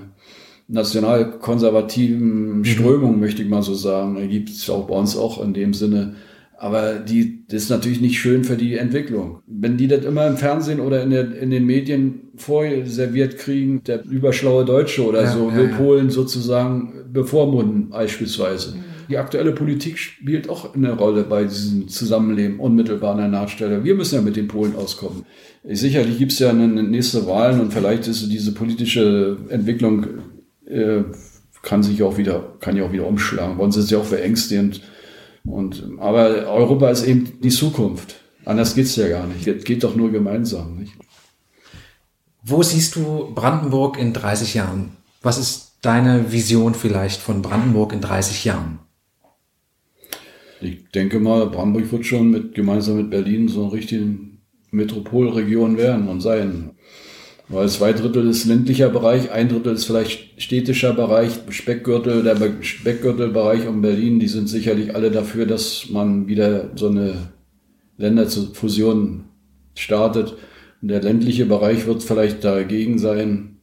nationalkonservativen 0.70 2.60
mhm. 2.60 2.66
Strömungen, 2.66 3.20
möchte 3.20 3.44
ich 3.44 3.50
mal 3.50 3.64
so 3.64 3.74
sagen, 3.74 4.30
gibt 4.30 4.50
es 4.50 4.70
auch 4.70 4.88
bei 4.88 4.96
uns 4.96 5.18
auch 5.18 5.44
in 5.44 5.54
dem 5.54 5.74
Sinne, 5.74 6.16
aber 6.64 6.94
die, 6.94 7.46
das 7.50 7.64
ist 7.64 7.70
natürlich 7.70 8.00
nicht 8.00 8.18
schön 8.18 8.46
für 8.46 8.56
die 8.56 8.78
Entwicklung. 8.78 9.40
Wenn 9.48 9.76
die 9.76 9.90
das 9.90 10.06
immer 10.06 10.26
im 10.28 10.38
Fernsehen 10.38 10.80
oder 10.80 11.04
in, 11.04 11.10
der, 11.10 11.36
in 11.36 11.50
den 11.50 11.66
Medien 11.66 12.30
vorserviert 12.38 13.38
kriegen, 13.38 13.84
der 13.84 14.06
überschlaue 14.06 14.64
Deutsche 14.64 15.06
oder 15.06 15.24
ja, 15.24 15.34
so 15.34 15.50
ja, 15.50 15.58
will 15.58 15.70
ja. 15.72 15.76
Polen 15.76 16.10
sozusagen 16.10 16.94
bevormunden 17.12 17.90
beispielsweise. 17.90 18.78
Mhm. 18.78 18.84
Die 19.10 19.18
aktuelle 19.18 19.52
Politik 19.52 19.98
spielt 19.98 20.48
auch 20.48 20.74
eine 20.74 20.94
Rolle 20.94 21.24
bei 21.24 21.44
diesem 21.44 21.90
Zusammenleben 21.90 22.62
unmittelbar 22.62 23.12
an 23.12 23.18
der 23.18 23.28
Nahtstelle. 23.28 23.84
Wir 23.84 23.96
müssen 23.96 24.16
ja 24.16 24.22
mit 24.22 24.38
den 24.38 24.48
Polen 24.48 24.78
auskommen. 24.78 25.26
Sicherlich 25.66 26.18
gibt 26.18 26.32
es 26.32 26.40
ja 26.40 26.52
eine 26.52 26.66
nächste 26.82 27.28
Wahlen 27.28 27.60
und 27.60 27.74
vielleicht 27.74 28.08
ist 28.08 28.32
diese 28.32 28.54
politische 28.54 29.36
Entwicklung 29.50 30.06
äh, 30.66 31.02
kann 31.62 31.84
sich 31.84 32.02
auch 32.04 32.18
wieder, 32.18 32.54
kann 32.62 32.78
ja 32.78 32.86
auch 32.86 32.94
wieder 32.94 33.06
umschlagen. 33.06 33.58
Bei 33.58 33.66
uns 33.66 33.76
ist 33.76 33.92
ja 33.92 33.98
auch 33.98 34.06
verängstigend 34.06 34.80
und, 35.46 35.84
aber 36.00 36.48
Europa 36.48 36.90
ist 36.90 37.04
eben 37.04 37.40
die 37.42 37.50
Zukunft. 37.50 38.16
Anders 38.46 38.76
geht's 38.76 38.96
ja 38.96 39.08
gar 39.08 39.28
nicht. 39.28 39.48
Es 39.48 39.64
geht 39.64 39.84
doch 39.84 39.96
nur 39.96 40.12
gemeinsam. 40.12 40.78
Nicht? 40.78 40.94
Wo 42.44 42.62
siehst 42.62 42.96
du 42.96 43.34
Brandenburg 43.34 43.98
in 43.98 44.14
30 44.14 44.54
Jahren? 44.54 44.98
Was 45.22 45.38
ist 45.38 45.78
deine 45.82 46.32
Vision 46.32 46.76
vielleicht 46.76 47.22
von 47.22 47.42
Brandenburg 47.42 47.94
in 47.94 48.02
30 48.02 48.44
Jahren? 48.46 48.80
Ich 50.60 50.90
denke 50.92 51.20
mal, 51.20 51.48
Brandenburg 51.48 51.92
wird 51.92 52.06
schon 52.06 52.30
mit, 52.30 52.54
gemeinsam 52.54 52.98
mit 52.98 53.10
Berlin 53.10 53.48
so 53.48 53.64
eine 53.64 53.74
richtige 53.74 54.18
Metropolregion 54.72 55.78
werden 55.78 56.08
und 56.08 56.22
sein. 56.22 56.72
Weil 57.50 57.68
zwei 57.70 57.92
Drittel 57.92 58.30
ist 58.30 58.46
ländlicher 58.46 58.90
Bereich, 58.90 59.32
ein 59.32 59.50
Drittel 59.50 59.74
ist 59.74 59.86
vielleicht 59.86 60.42
städtischer 60.42 60.94
Bereich, 60.94 61.40
Speckgürtel, 61.50 62.24
der 62.24 62.38
Speckgürtelbereich 62.62 63.68
um 63.68 63.82
Berlin, 63.82 64.20
die 64.20 64.28
sind 64.28 64.48
sicherlich 64.48 64.96
alle 64.96 65.12
dafür, 65.12 65.46
dass 65.46 65.90
man 65.90 66.28
wieder 66.28 66.72
so 66.76 66.88
eine 66.88 67.34
Länderfusion 67.98 69.26
startet. 69.76 70.36
Und 70.82 70.88
der 70.88 71.02
ländliche 71.02 71.46
Bereich 71.46 71.86
wird 71.86 72.04
vielleicht 72.04 72.44
dagegen 72.44 72.98
sein. 72.98 73.58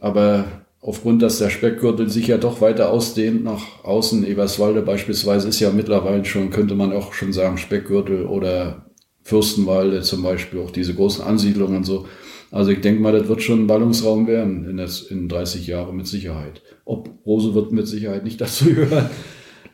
Aber 0.00 0.44
aufgrund, 0.80 1.22
dass 1.22 1.38
der 1.38 1.50
Speckgürtel 1.50 2.08
sich 2.08 2.28
ja 2.28 2.38
doch 2.38 2.60
weiter 2.60 2.90
ausdehnt 2.90 3.44
nach 3.44 3.84
außen, 3.84 4.26
Eberswalde 4.26 4.82
beispielsweise 4.82 5.48
ist 5.48 5.60
ja 5.60 5.70
mittlerweile 5.70 6.24
schon, 6.24 6.50
könnte 6.50 6.74
man 6.74 6.92
auch 6.92 7.12
schon 7.12 7.32
sagen, 7.32 7.58
Speckgürtel 7.58 8.26
oder 8.26 8.86
Fürstenwalde 9.22 10.02
zum 10.02 10.22
Beispiel, 10.22 10.60
auch 10.60 10.70
diese 10.70 10.94
großen 10.94 11.24
Ansiedlungen 11.24 11.78
und 11.78 11.84
so. 11.84 12.06
Also 12.50 12.70
ich 12.70 12.80
denke 12.80 13.00
mal, 13.00 13.12
das 13.12 13.28
wird 13.28 13.42
schon 13.42 13.64
ein 13.64 13.66
Ballungsraum 13.66 14.26
werden 14.26 14.68
in, 14.68 14.76
das, 14.78 15.02
in 15.02 15.28
30 15.28 15.66
Jahren 15.66 15.96
mit 15.96 16.06
Sicherheit. 16.06 16.62
Ob 16.84 17.10
Rose 17.26 17.54
wird 17.54 17.72
mit 17.72 17.86
Sicherheit 17.86 18.24
nicht 18.24 18.40
dazu 18.40 18.66
gehören. 18.66 19.10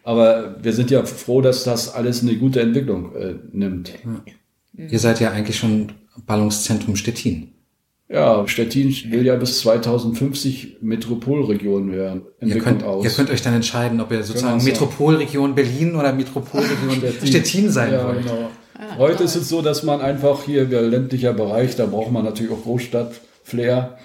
Aber 0.02 0.56
wir 0.62 0.72
sind 0.72 0.90
ja 0.90 1.04
froh, 1.04 1.40
dass 1.40 1.64
das 1.64 1.94
alles 1.94 2.22
eine 2.22 2.36
gute 2.36 2.60
Entwicklung 2.60 3.14
äh, 3.14 3.34
nimmt. 3.52 3.92
Ihr 4.76 4.98
seid 4.98 5.20
ja 5.20 5.30
eigentlich 5.30 5.56
schon 5.56 5.92
Ballungszentrum 6.26 6.96
Stettin. 6.96 7.54
Ja, 8.08 8.46
Stettin 8.46 8.94
will 9.08 9.24
ja 9.24 9.34
bis 9.36 9.60
2050 9.60 10.78
Metropolregion 10.82 11.90
werden. 11.90 12.22
Ihr 12.40 12.58
könnt, 12.58 12.82
aus. 12.82 13.02
ihr 13.02 13.10
könnt 13.10 13.30
euch 13.30 13.40
dann 13.40 13.54
entscheiden, 13.54 14.00
ob 14.00 14.12
ihr 14.12 14.22
sozusagen 14.22 14.62
Metropolregion 14.62 15.54
Berlin 15.54 15.96
oder 15.96 16.12
Metropolregion 16.12 16.96
Stettin. 16.98 17.26
Stettin 17.26 17.70
sein 17.70 17.92
ja, 17.92 18.06
wollt. 18.06 18.22
Genau. 18.22 18.50
Ah, 18.78 18.98
Heute 18.98 19.24
ist 19.24 19.36
es 19.36 19.48
so, 19.48 19.62
dass 19.62 19.82
man 19.82 20.00
einfach 20.00 20.44
hier, 20.44 20.64
der 20.64 20.82
ländlicher 20.82 21.32
Bereich, 21.32 21.76
da 21.76 21.86
braucht 21.86 22.10
man 22.12 22.24
natürlich 22.24 22.52
auch 22.52 22.62
Großstadt-Flair. 22.62 23.98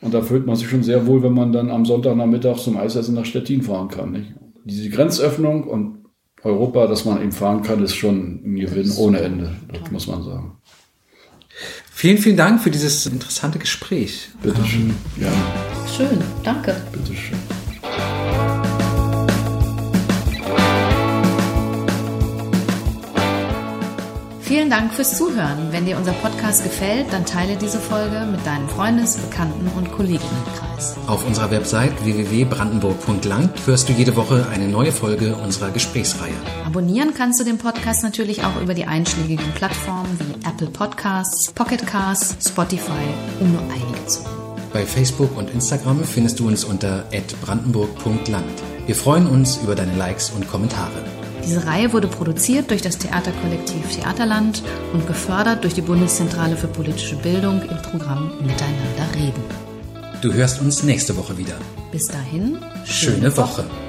Und 0.00 0.12
da 0.12 0.20
fühlt 0.22 0.46
man 0.46 0.56
sich 0.56 0.68
schon 0.68 0.82
sehr 0.82 1.06
wohl, 1.06 1.22
wenn 1.22 1.32
man 1.32 1.52
dann 1.52 1.70
am 1.70 1.86
Sonntagnachmittag 1.86 2.58
zum 2.58 2.76
Eisessen 2.76 3.14
nach 3.14 3.24
Stettin 3.24 3.62
fahren 3.62 3.88
kann. 3.88 4.12
Nicht? 4.12 4.34
Diese 4.64 4.90
Grenzöffnung 4.90 5.64
und 5.64 6.04
Europa, 6.42 6.86
dass 6.86 7.04
man 7.04 7.22
eben 7.22 7.32
fahren 7.32 7.62
kann, 7.62 7.82
ist 7.82 7.94
schon 7.94 8.40
ein 8.44 8.56
Gewinn 8.56 8.92
ohne 8.98 9.20
Ende, 9.20 9.56
das 9.72 9.90
muss 9.90 10.06
man 10.06 10.22
sagen. 10.22 10.58
Vielen, 11.90 12.18
vielen 12.18 12.36
Dank 12.36 12.60
für 12.60 12.70
dieses 12.70 13.06
interessante 13.06 13.58
Gespräch. 13.58 14.28
Bitteschön. 14.42 14.94
Ja. 15.18 15.32
Schön, 15.96 16.18
danke. 16.42 16.76
Bitteschön. 16.92 17.38
Vielen 24.64 24.80
Dank 24.80 24.94
fürs 24.94 25.18
Zuhören. 25.18 25.72
Wenn 25.72 25.84
dir 25.84 25.98
unser 25.98 26.12
Podcast 26.12 26.64
gefällt, 26.64 27.12
dann 27.12 27.26
teile 27.26 27.56
diese 27.56 27.78
Folge 27.78 28.24
mit 28.24 28.46
deinem 28.46 28.66
Freundes-, 28.66 29.18
Bekannten- 29.18 29.68
und 29.76 29.92
Kolleginnenkreis. 29.92 30.96
Auf 31.06 31.26
unserer 31.26 31.50
Website 31.50 31.92
www.brandenburg.land 32.02 33.50
hörst 33.66 33.90
du 33.90 33.92
jede 33.92 34.16
Woche 34.16 34.46
eine 34.54 34.66
neue 34.66 34.90
Folge 34.90 35.36
unserer 35.36 35.70
Gesprächsreihe. 35.70 36.32
Abonnieren 36.64 37.12
kannst 37.12 37.38
du 37.40 37.44
den 37.44 37.58
Podcast 37.58 38.02
natürlich 38.04 38.42
auch 38.42 38.58
über 38.62 38.72
die 38.72 38.86
einschlägigen 38.86 39.52
Plattformen 39.54 40.18
wie 40.18 40.48
Apple 40.48 40.68
Podcasts, 40.68 41.52
Pocket 41.52 41.86
Casts, 41.86 42.48
Spotify, 42.48 43.04
um 43.40 43.52
nur 43.52 43.60
einige 43.64 44.06
zu 44.06 44.22
nennen. 44.22 44.70
Bei 44.72 44.86
Facebook 44.86 45.36
und 45.36 45.50
Instagram 45.50 46.02
findest 46.04 46.40
du 46.40 46.48
uns 46.48 46.64
unter 46.64 47.04
brandenburg.land. 47.44 48.62
Wir 48.86 48.94
freuen 48.94 49.26
uns 49.26 49.58
über 49.58 49.74
deine 49.74 49.94
Likes 49.94 50.30
und 50.30 50.48
Kommentare. 50.48 51.02
Diese 51.44 51.66
Reihe 51.66 51.92
wurde 51.92 52.08
produziert 52.08 52.70
durch 52.70 52.80
das 52.80 52.96
Theaterkollektiv 52.96 53.94
Theaterland 53.94 54.62
und 54.94 55.06
gefördert 55.06 55.62
durch 55.62 55.74
die 55.74 55.82
Bundeszentrale 55.82 56.56
für 56.56 56.68
politische 56.68 57.16
Bildung 57.16 57.60
im 57.60 57.76
Programm 57.82 58.32
Miteinander 58.40 59.14
reden. 59.14 59.42
Du 60.22 60.32
hörst 60.32 60.62
uns 60.62 60.82
nächste 60.82 61.16
Woche 61.18 61.36
wieder. 61.36 61.56
Bis 61.92 62.06
dahin, 62.06 62.56
schöne, 62.84 63.16
schöne 63.16 63.36
Woche. 63.36 63.64
Woche. 63.64 63.83